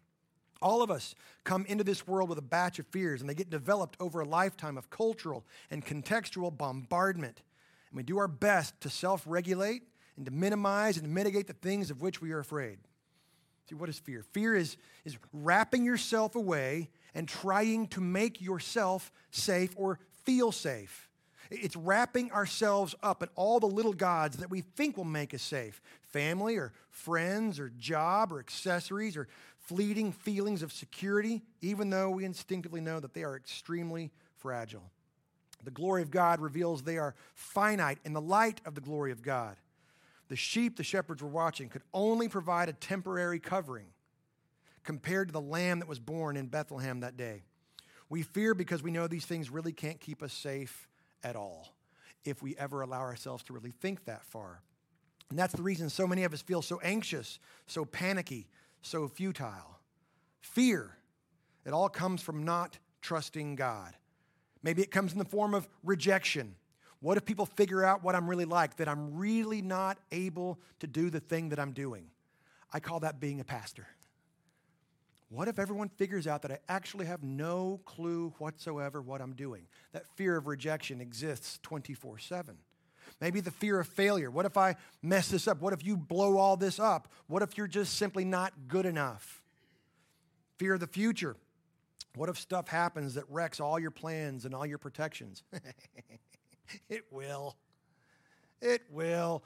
All 0.61 0.83
of 0.83 0.91
us 0.91 1.15
come 1.43 1.65
into 1.65 1.83
this 1.83 2.07
world 2.07 2.29
with 2.29 2.37
a 2.37 2.43
batch 2.43 2.79
of 2.79 2.85
fears, 2.87 3.19
and 3.21 3.29
they 3.29 3.33
get 3.33 3.49
developed 3.49 3.97
over 3.99 4.21
a 4.21 4.25
lifetime 4.25 4.77
of 4.77 4.89
cultural 4.89 5.43
and 5.71 5.85
contextual 5.85 6.55
bombardment. 6.55 7.41
And 7.89 7.97
we 7.97 8.03
do 8.03 8.17
our 8.19 8.27
best 8.27 8.79
to 8.81 8.89
self 8.89 9.23
regulate 9.25 9.83
and 10.15 10.25
to 10.25 10.31
minimize 10.31 10.97
and 10.97 11.13
mitigate 11.13 11.47
the 11.47 11.53
things 11.53 11.89
of 11.89 12.01
which 12.01 12.21
we 12.21 12.31
are 12.31 12.39
afraid. 12.39 12.77
What 13.73 13.89
is 13.89 13.99
fear? 13.99 14.23
Fear 14.31 14.55
is, 14.55 14.77
is 15.05 15.17
wrapping 15.33 15.85
yourself 15.85 16.35
away 16.35 16.89
and 17.13 17.27
trying 17.27 17.87
to 17.89 18.01
make 18.01 18.41
yourself 18.41 19.11
safe 19.31 19.73
or 19.75 19.99
feel 20.23 20.51
safe. 20.51 21.09
It's 21.49 21.75
wrapping 21.75 22.31
ourselves 22.31 22.95
up 23.03 23.21
in 23.21 23.29
all 23.35 23.59
the 23.59 23.67
little 23.67 23.93
gods 23.93 24.37
that 24.37 24.49
we 24.49 24.61
think 24.61 24.95
will 24.95 25.03
make 25.03 25.33
us 25.33 25.41
safe 25.41 25.81
family 26.01 26.57
or 26.57 26.73
friends 26.89 27.57
or 27.59 27.69
job 27.77 28.33
or 28.33 28.39
accessories 28.39 29.15
or 29.15 29.27
fleeting 29.57 30.11
feelings 30.11 30.61
of 30.61 30.73
security, 30.73 31.41
even 31.61 31.89
though 31.89 32.09
we 32.09 32.25
instinctively 32.25 32.81
know 32.81 32.99
that 32.99 33.13
they 33.13 33.23
are 33.23 33.35
extremely 33.35 34.11
fragile. 34.37 34.91
The 35.63 35.71
glory 35.71 36.01
of 36.01 36.11
God 36.11 36.41
reveals 36.41 36.81
they 36.81 36.97
are 36.97 37.15
finite 37.33 37.99
in 38.03 38.13
the 38.13 38.21
light 38.21 38.59
of 38.65 38.75
the 38.75 38.81
glory 38.81 39.11
of 39.11 39.21
God. 39.21 39.55
The 40.31 40.37
sheep 40.37 40.77
the 40.77 40.83
shepherds 40.83 41.21
were 41.21 41.27
watching 41.27 41.67
could 41.67 41.81
only 41.93 42.29
provide 42.29 42.69
a 42.69 42.73
temporary 42.73 43.37
covering 43.37 43.87
compared 44.85 45.27
to 45.27 45.33
the 45.33 45.41
lamb 45.41 45.79
that 45.79 45.89
was 45.89 45.99
born 45.99 46.37
in 46.37 46.47
Bethlehem 46.47 47.01
that 47.01 47.17
day. 47.17 47.43
We 48.07 48.23
fear 48.23 48.53
because 48.53 48.81
we 48.81 48.91
know 48.91 49.07
these 49.07 49.25
things 49.25 49.49
really 49.49 49.73
can't 49.73 49.99
keep 49.99 50.23
us 50.23 50.31
safe 50.31 50.87
at 51.21 51.35
all 51.35 51.75
if 52.23 52.41
we 52.41 52.55
ever 52.55 52.81
allow 52.81 53.01
ourselves 53.01 53.43
to 53.43 53.53
really 53.53 53.71
think 53.71 54.05
that 54.05 54.23
far. 54.23 54.61
And 55.29 55.37
that's 55.37 55.53
the 55.53 55.63
reason 55.63 55.89
so 55.89 56.07
many 56.07 56.23
of 56.23 56.33
us 56.33 56.41
feel 56.41 56.61
so 56.61 56.79
anxious, 56.79 57.37
so 57.67 57.83
panicky, 57.83 58.47
so 58.81 59.09
futile. 59.09 59.79
Fear. 60.39 60.95
It 61.65 61.73
all 61.73 61.89
comes 61.89 62.21
from 62.21 62.45
not 62.45 62.79
trusting 63.01 63.57
God. 63.57 63.97
Maybe 64.63 64.81
it 64.81 64.91
comes 64.91 65.11
in 65.11 65.19
the 65.19 65.25
form 65.25 65.53
of 65.53 65.67
rejection. 65.83 66.55
What 67.01 67.17
if 67.17 67.25
people 67.25 67.47
figure 67.47 67.83
out 67.83 68.03
what 68.03 68.15
I'm 68.15 68.29
really 68.29 68.45
like, 68.45 68.77
that 68.77 68.87
I'm 68.87 69.17
really 69.17 69.61
not 69.61 69.97
able 70.11 70.59
to 70.79 70.87
do 70.87 71.09
the 71.09 71.19
thing 71.19 71.49
that 71.49 71.59
I'm 71.59 71.73
doing? 71.73 72.05
I 72.71 72.79
call 72.79 73.01
that 73.01 73.19
being 73.19 73.39
a 73.39 73.43
pastor. 73.43 73.87
What 75.29 75.47
if 75.47 75.59
everyone 75.59 75.89
figures 75.89 76.27
out 76.27 76.41
that 76.43 76.51
I 76.51 76.59
actually 76.69 77.05
have 77.07 77.23
no 77.23 77.79
clue 77.85 78.33
whatsoever 78.37 79.01
what 79.01 79.21
I'm 79.21 79.33
doing? 79.33 79.63
That 79.93 80.05
fear 80.15 80.37
of 80.37 80.45
rejection 80.45 81.01
exists 81.01 81.59
24 81.63 82.19
7. 82.19 82.57
Maybe 83.19 83.39
the 83.39 83.51
fear 83.51 83.79
of 83.79 83.87
failure. 83.87 84.29
What 84.29 84.45
if 84.45 84.57
I 84.57 84.75
mess 85.01 85.29
this 85.29 85.47
up? 85.47 85.61
What 85.61 85.73
if 85.73 85.85
you 85.85 85.97
blow 85.97 86.37
all 86.37 86.57
this 86.57 86.79
up? 86.79 87.07
What 87.27 87.41
if 87.41 87.57
you're 87.57 87.67
just 87.67 87.97
simply 87.97 88.25
not 88.25 88.53
good 88.67 88.85
enough? 88.85 89.41
Fear 90.57 90.75
of 90.75 90.79
the 90.79 90.87
future. 90.87 91.35
What 92.15 92.29
if 92.29 92.37
stuff 92.37 92.67
happens 92.67 93.13
that 93.13 93.23
wrecks 93.29 93.59
all 93.59 93.79
your 93.79 93.91
plans 93.91 94.45
and 94.45 94.53
all 94.53 94.65
your 94.65 94.77
protections? 94.77 95.43
it 96.89 97.05
will. 97.11 97.55
It 98.61 98.83
will. 98.91 99.43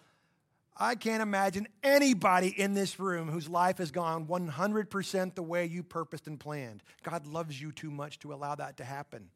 I 0.77 0.95
can't 0.95 1.21
imagine 1.21 1.67
anybody 1.83 2.49
in 2.49 2.73
this 2.73 2.99
room 2.99 3.29
whose 3.29 3.47
life 3.47 3.77
has 3.77 3.91
gone 3.91 4.25
100% 4.25 5.35
the 5.35 5.43
way 5.43 5.65
you 5.65 5.83
purposed 5.83 6.27
and 6.27 6.37
planned. 6.37 6.83
God 7.03 7.25
loves 7.25 7.61
you 7.61 7.71
too 7.71 7.89
much 7.89 8.19
to 8.19 8.33
allow 8.33 8.55
that 8.55 8.77
to 8.77 8.83
happen. 8.83 9.29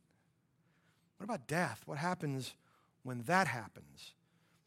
What 1.17 1.23
about 1.23 1.47
death? 1.47 1.81
What 1.85 1.97
happens 1.97 2.55
when 3.03 3.21
that 3.23 3.47
happens? 3.47 4.13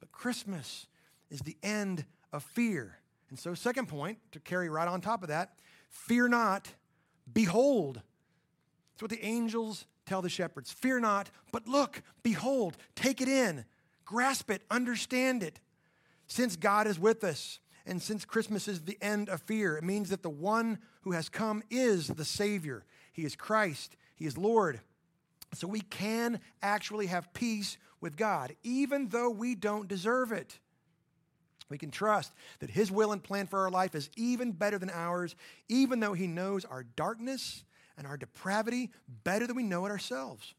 But 0.00 0.12
Christmas 0.12 0.87
is 1.30 1.40
the 1.40 1.56
end 1.62 2.06
of 2.32 2.42
fear. 2.42 2.98
And 3.28 3.38
so, 3.38 3.54
second 3.54 3.88
point, 3.88 4.18
to 4.32 4.40
carry 4.40 4.68
right 4.68 4.88
on 4.88 5.00
top 5.00 5.22
of 5.22 5.28
that, 5.28 5.54
fear 5.88 6.28
not, 6.28 6.68
behold. 7.30 8.00
That's 8.92 9.02
what 9.02 9.11
the 9.11 9.24
angels 9.24 9.87
tell 10.06 10.22
the 10.22 10.28
shepherds. 10.28 10.72
Fear 10.72 11.00
not, 11.00 11.30
but 11.52 11.66
look, 11.66 12.02
behold, 12.22 12.76
take 12.94 13.20
it 13.20 13.28
in, 13.28 13.64
grasp 14.04 14.50
it, 14.50 14.62
understand 14.70 15.42
it. 15.42 15.60
Since 16.26 16.56
God 16.56 16.86
is 16.86 16.98
with 16.98 17.24
us, 17.24 17.58
and 17.86 18.00
since 18.00 18.24
Christmas 18.24 18.68
is 18.68 18.82
the 18.82 18.98
end 19.02 19.28
of 19.28 19.42
fear, 19.42 19.76
it 19.76 19.84
means 19.84 20.10
that 20.10 20.22
the 20.22 20.30
one 20.30 20.78
who 21.02 21.12
has 21.12 21.28
come 21.28 21.62
is 21.70 22.08
the 22.08 22.24
Savior. 22.24 22.84
He 23.12 23.24
is 23.24 23.36
Christ, 23.36 23.96
He 24.14 24.26
is 24.26 24.38
Lord. 24.38 24.80
So 25.54 25.66
we 25.66 25.80
can 25.80 26.40
actually 26.62 27.06
have 27.06 27.34
peace 27.34 27.76
with 28.00 28.16
God, 28.16 28.56
even 28.62 29.08
though 29.08 29.30
we 29.30 29.54
don't 29.54 29.88
deserve 29.88 30.32
it. 30.32 30.58
We 31.68 31.78
can 31.78 31.90
trust 31.90 32.32
that 32.60 32.70
His 32.70 32.90
will 32.90 33.12
and 33.12 33.22
plan 33.22 33.46
for 33.46 33.60
our 33.60 33.70
life 33.70 33.94
is 33.94 34.10
even 34.16 34.52
better 34.52 34.78
than 34.78 34.90
ours, 34.90 35.34
even 35.68 36.00
though 36.00 36.14
He 36.14 36.26
knows 36.26 36.64
our 36.64 36.84
darkness 36.84 37.64
and 38.02 38.08
our 38.08 38.16
depravity 38.16 38.90
better 39.22 39.46
than 39.46 39.54
we 39.54 39.62
know 39.62 39.86
it 39.86 39.90
ourselves. 39.90 40.54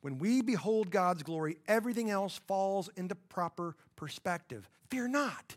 When 0.00 0.18
we 0.18 0.42
behold 0.42 0.90
God's 0.90 1.22
glory, 1.22 1.58
everything 1.68 2.10
else 2.10 2.40
falls 2.48 2.90
into 2.96 3.14
proper 3.14 3.76
perspective. 3.94 4.68
Fear 4.90 5.06
not, 5.06 5.54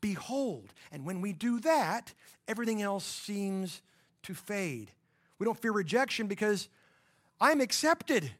behold. 0.00 0.72
And 0.90 1.04
when 1.04 1.20
we 1.20 1.34
do 1.34 1.60
that, 1.60 2.14
everything 2.48 2.80
else 2.80 3.04
seems 3.04 3.82
to 4.22 4.32
fade. 4.32 4.90
We 5.38 5.44
don't 5.44 5.60
fear 5.60 5.72
rejection 5.72 6.26
because 6.26 6.70
I'm 7.38 7.60
accepted 7.60 8.30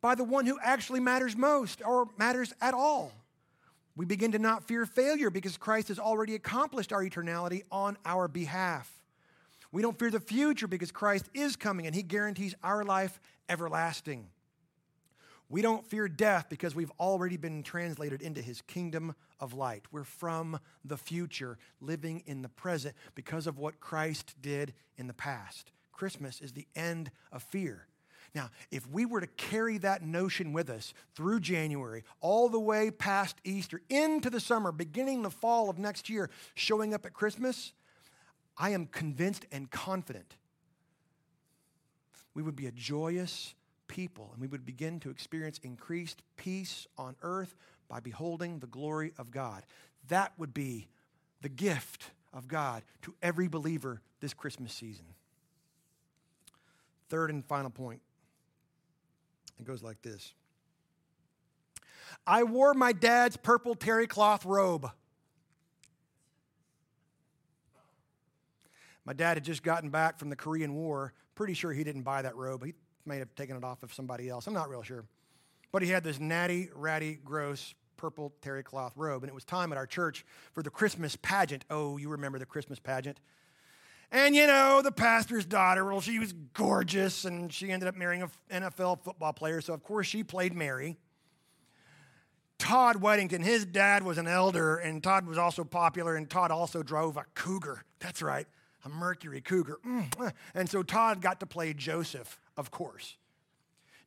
by 0.00 0.14
the 0.14 0.24
one 0.24 0.46
who 0.46 0.58
actually 0.62 1.00
matters 1.00 1.36
most 1.36 1.82
or 1.84 2.08
matters 2.16 2.54
at 2.62 2.72
all. 2.72 3.12
We 3.94 4.06
begin 4.06 4.32
to 4.32 4.38
not 4.38 4.64
fear 4.64 4.86
failure 4.86 5.28
because 5.28 5.58
Christ 5.58 5.88
has 5.88 5.98
already 5.98 6.34
accomplished 6.34 6.94
our 6.94 7.02
eternality 7.02 7.64
on 7.70 7.98
our 8.06 8.26
behalf. 8.26 8.90
We 9.72 9.82
don't 9.82 9.98
fear 9.98 10.10
the 10.10 10.20
future 10.20 10.66
because 10.66 10.92
Christ 10.92 11.28
is 11.34 11.56
coming 11.56 11.86
and 11.86 11.94
he 11.94 12.02
guarantees 12.02 12.54
our 12.62 12.84
life 12.84 13.20
everlasting. 13.48 14.28
We 15.48 15.62
don't 15.62 15.86
fear 15.86 16.08
death 16.08 16.46
because 16.48 16.74
we've 16.74 16.90
already 16.98 17.36
been 17.36 17.62
translated 17.62 18.20
into 18.20 18.42
his 18.42 18.62
kingdom 18.62 19.14
of 19.38 19.54
light. 19.54 19.84
We're 19.92 20.04
from 20.04 20.58
the 20.84 20.96
future, 20.96 21.56
living 21.80 22.22
in 22.26 22.42
the 22.42 22.48
present 22.48 22.96
because 23.14 23.46
of 23.46 23.58
what 23.58 23.78
Christ 23.78 24.34
did 24.40 24.74
in 24.96 25.06
the 25.06 25.14
past. 25.14 25.70
Christmas 25.92 26.40
is 26.40 26.52
the 26.52 26.66
end 26.74 27.10
of 27.30 27.42
fear. 27.42 27.86
Now, 28.34 28.50
if 28.70 28.86
we 28.90 29.06
were 29.06 29.20
to 29.20 29.26
carry 29.28 29.78
that 29.78 30.02
notion 30.02 30.52
with 30.52 30.68
us 30.68 30.92
through 31.14 31.40
January, 31.40 32.02
all 32.20 32.48
the 32.48 32.60
way 32.60 32.90
past 32.90 33.36
Easter, 33.44 33.80
into 33.88 34.30
the 34.30 34.40
summer, 34.40 34.72
beginning 34.72 35.22
the 35.22 35.30
fall 35.30 35.70
of 35.70 35.78
next 35.78 36.10
year, 36.10 36.28
showing 36.54 36.92
up 36.92 37.06
at 37.06 37.14
Christmas, 37.14 37.72
I 38.58 38.70
am 38.70 38.86
convinced 38.86 39.46
and 39.52 39.70
confident 39.70 40.36
we 42.34 42.42
would 42.42 42.56
be 42.56 42.66
a 42.66 42.72
joyous, 42.72 43.54
people, 43.88 44.30
and 44.32 44.40
we 44.40 44.46
would 44.46 44.66
begin 44.66 45.00
to 45.00 45.10
experience 45.10 45.58
increased 45.62 46.22
peace 46.36 46.86
on 46.98 47.16
earth 47.22 47.56
by 47.88 48.00
beholding 48.00 48.58
the 48.58 48.66
glory 48.66 49.12
of 49.18 49.30
God. 49.30 49.64
That 50.08 50.32
would 50.38 50.52
be 50.52 50.88
the 51.40 51.48
gift 51.48 52.10
of 52.32 52.48
God 52.48 52.82
to 53.02 53.14
every 53.22 53.48
believer 53.48 54.02
this 54.20 54.34
Christmas 54.34 54.72
season. 54.72 55.06
Third 57.08 57.30
and 57.30 57.44
final 57.44 57.70
point 57.70 58.00
it 59.58 59.64
goes 59.64 59.82
like 59.82 60.02
this 60.02 60.32
I 62.26 62.42
wore 62.42 62.74
my 62.74 62.92
dad's 62.92 63.36
purple 63.36 63.74
terry 63.74 64.06
cloth 64.06 64.44
robe. 64.44 64.90
My 69.06 69.12
dad 69.12 69.36
had 69.36 69.44
just 69.44 69.62
gotten 69.62 69.88
back 69.88 70.18
from 70.18 70.28
the 70.28 70.36
Korean 70.36 70.74
War. 70.74 71.12
Pretty 71.34 71.54
sure 71.54 71.72
he 71.72 71.84
didn't 71.84 72.02
buy 72.02 72.22
that 72.22 72.36
robe. 72.36 72.64
He 72.64 72.74
may 73.04 73.18
have 73.18 73.34
taken 73.36 73.56
it 73.56 73.64
off 73.64 73.82
of 73.82 73.94
somebody 73.94 74.28
else. 74.28 74.46
I'm 74.46 74.54
not 74.54 74.68
real 74.68 74.82
sure. 74.82 75.04
But 75.72 75.82
he 75.82 75.88
had 75.88 76.02
this 76.02 76.18
natty, 76.18 76.68
ratty, 76.74 77.18
gross 77.24 77.74
purple 77.96 78.34
terry 78.42 78.62
cloth 78.62 78.92
robe. 78.96 79.22
And 79.22 79.30
it 79.30 79.34
was 79.34 79.44
time 79.44 79.72
at 79.72 79.78
our 79.78 79.86
church 79.86 80.26
for 80.52 80.62
the 80.62 80.70
Christmas 80.70 81.16
pageant. 81.16 81.64
Oh, 81.70 81.96
you 81.96 82.08
remember 82.10 82.38
the 82.38 82.46
Christmas 82.46 82.78
pageant? 82.78 83.20
And 84.10 84.36
you 84.36 84.46
know, 84.46 84.82
the 84.82 84.92
pastor's 84.92 85.44
daughter, 85.44 85.84
well, 85.84 86.00
she 86.00 86.18
was 86.18 86.32
gorgeous 86.32 87.24
and 87.24 87.52
she 87.52 87.70
ended 87.70 87.88
up 87.88 87.96
marrying 87.96 88.22
an 88.50 88.62
NFL 88.62 89.02
football 89.02 89.32
player. 89.32 89.60
So, 89.60 89.72
of 89.74 89.82
course, 89.82 90.06
she 90.06 90.22
played 90.22 90.54
Mary. 90.54 90.96
Todd 92.58 92.96
Weddington, 92.96 93.42
his 93.44 93.66
dad 93.66 94.02
was 94.02 94.16
an 94.16 94.26
elder, 94.26 94.76
and 94.76 95.02
Todd 95.02 95.26
was 95.26 95.36
also 95.36 95.62
popular, 95.62 96.16
and 96.16 96.28
Todd 96.28 96.50
also 96.50 96.82
drove 96.82 97.16
a 97.18 97.24
cougar. 97.34 97.84
That's 98.00 98.22
right, 98.22 98.46
a 98.86 98.88
Mercury 98.88 99.42
cougar. 99.42 99.78
Mm. 99.86 100.32
And 100.54 100.70
so 100.70 100.82
Todd 100.82 101.20
got 101.20 101.40
to 101.40 101.46
play 101.46 101.74
Joseph 101.74 102.38
of 102.56 102.70
course. 102.70 103.16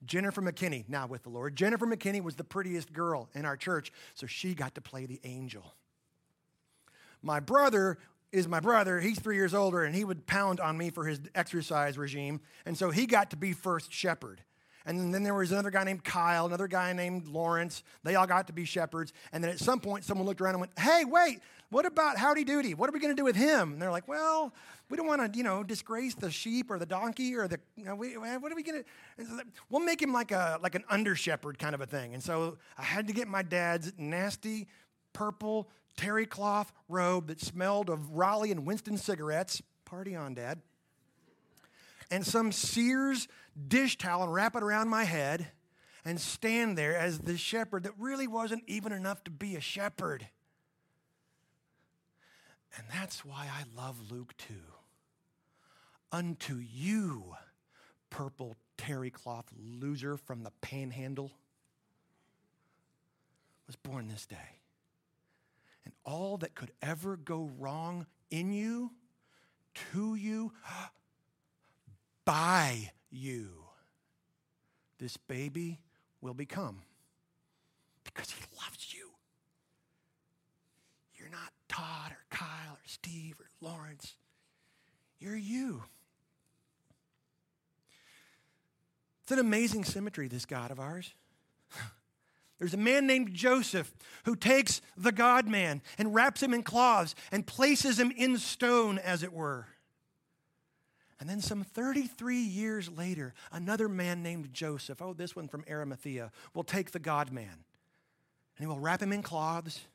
Jennifer 0.05 0.41
McKinney, 0.41 0.87
now 0.87 1.07
with 1.07 1.23
the 1.23 1.29
Lord. 1.29 1.55
Jennifer 1.55 1.85
McKinney 1.85 2.23
was 2.23 2.35
the 2.35 2.43
prettiest 2.43 2.93
girl 2.93 3.29
in 3.35 3.45
our 3.45 3.57
church, 3.57 3.91
so 4.13 4.25
she 4.27 4.53
got 4.55 4.75
to 4.75 4.81
play 4.81 5.05
the 5.05 5.19
angel. 5.23 5.73
My 7.21 7.39
brother 7.41 7.97
is 8.31 8.47
my 8.47 8.61
brother. 8.61 9.01
He's 9.01 9.19
three 9.19 9.35
years 9.35 9.53
older, 9.53 9.83
and 9.83 9.93
he 9.93 10.05
would 10.05 10.25
pound 10.25 10.59
on 10.59 10.77
me 10.77 10.89
for 10.89 11.05
his 11.05 11.19
exercise 11.35 11.97
regime. 11.97 12.39
And 12.65 12.77
so 12.77 12.91
he 12.91 13.05
got 13.05 13.31
to 13.31 13.37
be 13.37 13.51
first 13.51 13.91
shepherd. 13.91 14.41
And 14.89 15.13
then 15.13 15.21
there 15.21 15.35
was 15.35 15.51
another 15.51 15.69
guy 15.69 15.83
named 15.83 16.03
Kyle, 16.03 16.47
another 16.47 16.67
guy 16.67 16.93
named 16.93 17.27
Lawrence. 17.27 17.83
They 18.03 18.15
all 18.15 18.25
got 18.25 18.47
to 18.47 18.53
be 18.53 18.65
shepherds. 18.65 19.13
And 19.31 19.43
then 19.43 19.51
at 19.51 19.59
some 19.59 19.79
point, 19.79 20.03
someone 20.03 20.25
looked 20.25 20.41
around 20.41 20.55
and 20.55 20.61
went, 20.61 20.71
Hey, 20.79 21.05
wait, 21.05 21.41
what 21.69 21.85
about 21.85 22.17
Howdy 22.17 22.43
Doody? 22.43 22.73
What 22.73 22.89
are 22.89 22.93
we 22.93 22.99
going 22.99 23.15
to 23.15 23.19
do 23.19 23.23
with 23.23 23.35
him? 23.35 23.73
And 23.73 23.81
they're 23.81 23.91
like, 23.91 24.07
Well, 24.07 24.51
we 24.89 24.97
don't 24.97 25.05
want 25.05 25.31
to, 25.31 25.37
you 25.37 25.43
know, 25.43 25.61
disgrace 25.61 26.15
the 26.15 26.31
sheep 26.31 26.71
or 26.71 26.79
the 26.79 26.87
donkey 26.87 27.35
or 27.35 27.47
the, 27.47 27.59
you 27.75 27.85
know, 27.85 27.93
we, 27.93 28.17
what 28.17 28.51
are 28.51 28.55
we 28.55 28.63
going 28.63 28.83
to, 28.83 29.45
we'll 29.69 29.85
make 29.85 30.01
him 30.01 30.11
like, 30.11 30.31
a, 30.31 30.57
like 30.63 30.73
an 30.73 30.83
under 30.89 31.15
shepherd 31.15 31.59
kind 31.59 31.75
of 31.75 31.81
a 31.81 31.85
thing. 31.85 32.15
And 32.15 32.23
so 32.23 32.57
I 32.75 32.81
had 32.81 33.05
to 33.05 33.13
get 33.13 33.27
my 33.27 33.43
dad's 33.43 33.93
nasty 33.95 34.67
purple 35.13 35.69
terry 35.97 36.25
cloth 36.25 36.73
robe 36.87 37.27
that 37.27 37.39
smelled 37.39 37.91
of 37.91 38.09
Raleigh 38.13 38.49
and 38.49 38.65
Winston 38.65 38.97
cigarettes. 38.97 39.61
Party 39.85 40.15
on, 40.15 40.33
Dad. 40.33 40.59
And 42.09 42.25
some 42.25 42.51
Sears 42.51 43.27
dish 43.67 43.97
towel 43.97 44.23
and 44.23 44.33
wrap 44.33 44.55
it 44.55 44.63
around 44.63 44.89
my 44.89 45.03
head 45.03 45.51
and 46.05 46.19
stand 46.19 46.77
there 46.77 46.95
as 46.95 47.19
the 47.19 47.37
shepherd 47.37 47.83
that 47.83 47.93
really 47.97 48.27
wasn't 48.27 48.63
even 48.67 48.91
enough 48.91 49.23
to 49.25 49.31
be 49.31 49.55
a 49.55 49.61
shepherd. 49.61 50.27
And 52.77 52.85
that's 52.93 53.25
why 53.25 53.47
I 53.51 53.63
love 53.75 54.11
Luke 54.11 54.33
2. 54.37 54.53
Unto 56.11 56.55
you, 56.55 57.35
purple 58.09 58.55
terry 58.77 59.11
cloth 59.11 59.45
loser 59.55 60.17
from 60.17 60.43
the 60.43 60.51
panhandle, 60.61 61.31
was 63.67 63.75
born 63.75 64.07
this 64.07 64.25
day. 64.25 64.37
and 65.85 65.93
all 66.03 66.37
that 66.37 66.55
could 66.55 66.71
ever 66.81 67.17
go 67.17 67.49
wrong 67.57 68.05
in 68.29 68.51
you, 68.51 68.91
to 69.91 70.15
you, 70.15 70.51
by 72.25 72.91
you, 73.11 73.49
this 74.99 75.17
baby 75.17 75.79
will 76.21 76.33
become 76.33 76.81
because 78.03 78.31
he 78.31 78.43
loves 78.61 78.93
you. 78.93 79.09
You're 81.15 81.29
not 81.29 81.51
Todd 81.67 82.11
or 82.11 82.25
Kyle 82.29 82.73
or 82.73 82.85
Steve 82.85 83.35
or 83.39 83.49
Lawrence. 83.61 84.15
You're 85.19 85.35
you. 85.35 85.83
It's 89.23 89.31
an 89.31 89.39
amazing 89.39 89.83
symmetry, 89.83 90.27
this 90.27 90.45
God 90.45 90.71
of 90.71 90.79
ours. 90.79 91.13
There's 92.59 92.73
a 92.73 92.77
man 92.77 93.05
named 93.05 93.33
Joseph 93.33 93.93
who 94.25 94.35
takes 94.35 94.81
the 94.97 95.11
God 95.11 95.47
man 95.47 95.81
and 95.97 96.15
wraps 96.15 96.41
him 96.41 96.53
in 96.53 96.63
cloths 96.63 97.15
and 97.31 97.45
places 97.45 97.99
him 97.99 98.11
in 98.11 98.37
stone, 98.37 98.97
as 98.97 99.23
it 99.23 99.31
were. 99.31 99.67
And 101.19 101.29
then, 101.29 101.41
some 101.41 101.63
33 101.63 102.37
years 102.37 102.89
later, 102.89 103.33
another 103.51 103.89
man 103.89 104.23
named 104.23 104.53
Joseph, 104.53 105.01
oh, 105.01 105.13
this 105.13 105.35
one 105.35 105.49
from 105.49 105.65
Arimathea, 105.69 106.31
will 106.53 106.63
take 106.63 106.91
the 106.91 106.99
God 106.99 107.31
man 107.31 107.65
and 108.59 108.65
he 108.65 108.67
will 108.67 108.79
wrap 108.79 109.01
him 109.01 109.13
in 109.13 109.23
cloths 109.23 109.85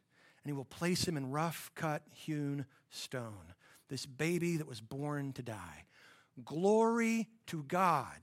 and 0.42 0.50
he 0.50 0.56
will 0.56 0.64
place 0.64 1.06
him 1.06 1.18
in 1.18 1.30
rough 1.30 1.70
cut 1.74 2.02
hewn 2.12 2.64
stone. 2.88 3.54
This 3.90 4.06
baby 4.06 4.56
that 4.56 4.66
was 4.66 4.80
born 4.80 5.34
to 5.34 5.42
die. 5.42 5.84
Glory 6.44 7.28
to 7.46 7.62
God, 7.64 8.16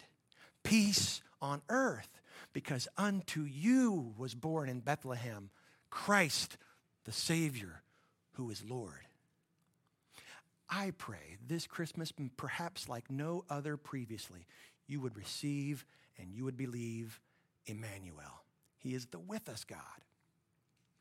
peace 0.63 1.21
on 1.41 1.61
earth, 1.69 2.21
because 2.53 2.87
unto 2.97 3.43
you 3.43 4.13
was 4.17 4.33
born 4.33 4.67
in 4.67 4.79
Bethlehem 4.79 5.51
Christ 5.91 6.57
the 7.05 7.11
Savior, 7.11 7.83
who 8.33 8.49
is 8.49 8.63
Lord. 8.67 9.05
I 10.72 10.93
pray 10.97 11.38
this 11.45 11.67
Christmas, 11.67 12.13
perhaps 12.38 12.88
like 12.88 13.11
no 13.11 13.43
other 13.49 13.76
previously, 13.76 14.47
you 14.88 15.01
would 15.01 15.17
receive 15.17 15.86
and 16.17 16.34
you 16.34 16.45
would 16.45 16.55
believe 16.55 17.19
Emmanuel. 17.65 18.43
He 18.80 18.95
is 18.95 19.05
the 19.07 19.19
with 19.19 19.49
us 19.49 19.65
God. 19.65 19.80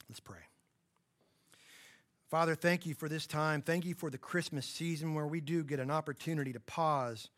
Let's 0.09 0.21
pray. 0.21 0.41
Father, 2.29 2.57
thank 2.57 2.85
you 2.85 2.95
for 2.95 3.09
this 3.09 3.27
time. 3.27 3.63
Thank 3.63 3.85
you 3.85 3.95
for 3.95 4.11
the 4.11 4.19
Christmas 4.19 4.67
season 4.67 5.15
where 5.15 5.27
we 5.27 5.41
do 5.41 5.63
get 5.63 5.81
an 5.81 5.91
opportunity 5.91 6.53
to 6.53 6.61
pause 6.61 7.31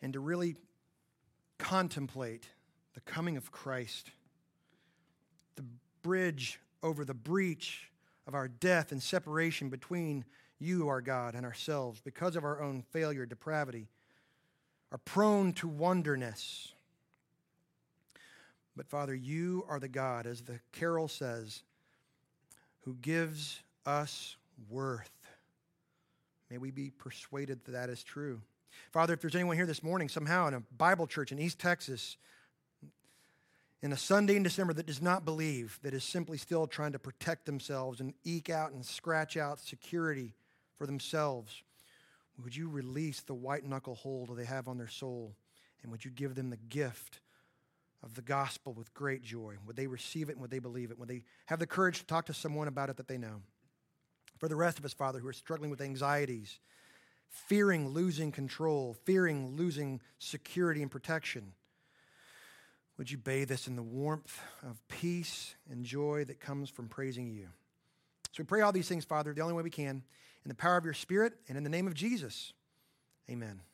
and 0.00 0.12
to 0.12 0.20
really 0.20 0.56
contemplate 1.58 2.48
the 2.94 3.00
coming 3.00 3.36
of 3.36 3.50
Christ, 3.50 4.10
the 5.56 5.64
bridge 6.02 6.60
over 6.82 7.04
the 7.04 7.14
breach 7.14 7.90
of 8.26 8.34
our 8.34 8.48
death 8.48 8.92
and 8.92 9.02
separation 9.02 9.68
between 9.68 10.24
you, 10.64 10.88
our 10.88 11.00
God, 11.00 11.34
and 11.34 11.44
ourselves 11.44 12.00
because 12.00 12.36
of 12.36 12.44
our 12.44 12.60
own 12.60 12.82
failure, 12.90 13.26
depravity, 13.26 13.88
are 14.90 14.98
prone 14.98 15.52
to 15.54 15.68
wonderness. 15.68 16.72
But 18.76 18.88
Father, 18.88 19.14
you 19.14 19.64
are 19.68 19.78
the 19.78 19.88
God, 19.88 20.26
as 20.26 20.42
the 20.42 20.60
carol 20.72 21.08
says, 21.08 21.62
who 22.80 22.94
gives 22.94 23.62
us 23.86 24.36
worth. 24.68 25.10
May 26.50 26.58
we 26.58 26.70
be 26.70 26.90
persuaded 26.90 27.64
that 27.64 27.72
that 27.72 27.90
is 27.90 28.02
true. 28.02 28.40
Father, 28.92 29.14
if 29.14 29.20
there's 29.20 29.34
anyone 29.34 29.56
here 29.56 29.66
this 29.66 29.82
morning 29.82 30.08
somehow 30.08 30.48
in 30.48 30.54
a 30.54 30.60
Bible 30.76 31.06
church 31.06 31.32
in 31.32 31.38
East 31.38 31.58
Texas, 31.58 32.16
in 33.82 33.92
a 33.92 33.96
Sunday 33.96 34.36
in 34.36 34.42
December 34.42 34.72
that 34.72 34.86
does 34.86 35.02
not 35.02 35.24
believe, 35.24 35.78
that 35.82 35.94
is 35.94 36.04
simply 36.04 36.38
still 36.38 36.66
trying 36.66 36.92
to 36.92 36.98
protect 36.98 37.46
themselves 37.46 38.00
and 38.00 38.14
eke 38.24 38.50
out 38.50 38.72
and 38.72 38.84
scratch 38.84 39.36
out 39.36 39.60
security 39.60 40.32
for 40.76 40.86
themselves, 40.86 41.62
would 42.42 42.54
you 42.54 42.68
release 42.68 43.20
the 43.20 43.34
white 43.34 43.64
knuckle 43.64 43.94
hold 43.94 44.36
they 44.36 44.44
have 44.44 44.68
on 44.68 44.78
their 44.78 44.88
soul? 44.88 45.36
And 45.82 45.92
would 45.92 46.04
you 46.04 46.10
give 46.10 46.34
them 46.34 46.50
the 46.50 46.56
gift 46.56 47.20
of 48.02 48.14
the 48.14 48.22
gospel 48.22 48.72
with 48.72 48.92
great 48.94 49.22
joy? 49.22 49.56
Would 49.66 49.76
they 49.76 49.86
receive 49.86 50.28
it 50.28 50.32
and 50.32 50.40
would 50.40 50.50
they 50.50 50.58
believe 50.58 50.90
it? 50.90 50.98
Would 50.98 51.08
they 51.08 51.24
have 51.46 51.58
the 51.58 51.66
courage 51.66 51.98
to 52.00 52.06
talk 52.06 52.26
to 52.26 52.34
someone 52.34 52.68
about 52.68 52.90
it 52.90 52.96
that 52.96 53.08
they 53.08 53.18
know? 53.18 53.42
For 54.38 54.48
the 54.48 54.56
rest 54.56 54.78
of 54.78 54.84
us, 54.84 54.92
Father, 54.92 55.20
who 55.20 55.28
are 55.28 55.32
struggling 55.32 55.70
with 55.70 55.80
anxieties, 55.80 56.58
fearing 57.28 57.88
losing 57.88 58.32
control, 58.32 58.96
fearing 59.04 59.56
losing 59.56 60.00
security 60.18 60.82
and 60.82 60.90
protection, 60.90 61.52
would 62.96 63.10
you 63.10 63.18
bathe 63.18 63.50
us 63.50 63.66
in 63.66 63.76
the 63.76 63.82
warmth 63.82 64.40
of 64.62 64.86
peace 64.88 65.54
and 65.70 65.84
joy 65.84 66.24
that 66.24 66.40
comes 66.40 66.70
from 66.70 66.88
praising 66.88 67.28
you? 67.28 67.48
So 68.32 68.42
we 68.42 68.44
pray 68.44 68.60
all 68.60 68.72
these 68.72 68.88
things, 68.88 69.04
Father, 69.04 69.32
the 69.32 69.40
only 69.40 69.54
way 69.54 69.62
we 69.62 69.70
can, 69.70 70.02
in 70.44 70.48
the 70.48 70.54
power 70.54 70.76
of 70.76 70.84
your 70.84 70.94
Spirit 70.94 71.34
and 71.48 71.56
in 71.56 71.64
the 71.64 71.70
name 71.70 71.86
of 71.86 71.94
Jesus. 71.94 72.52
Amen. 73.30 73.62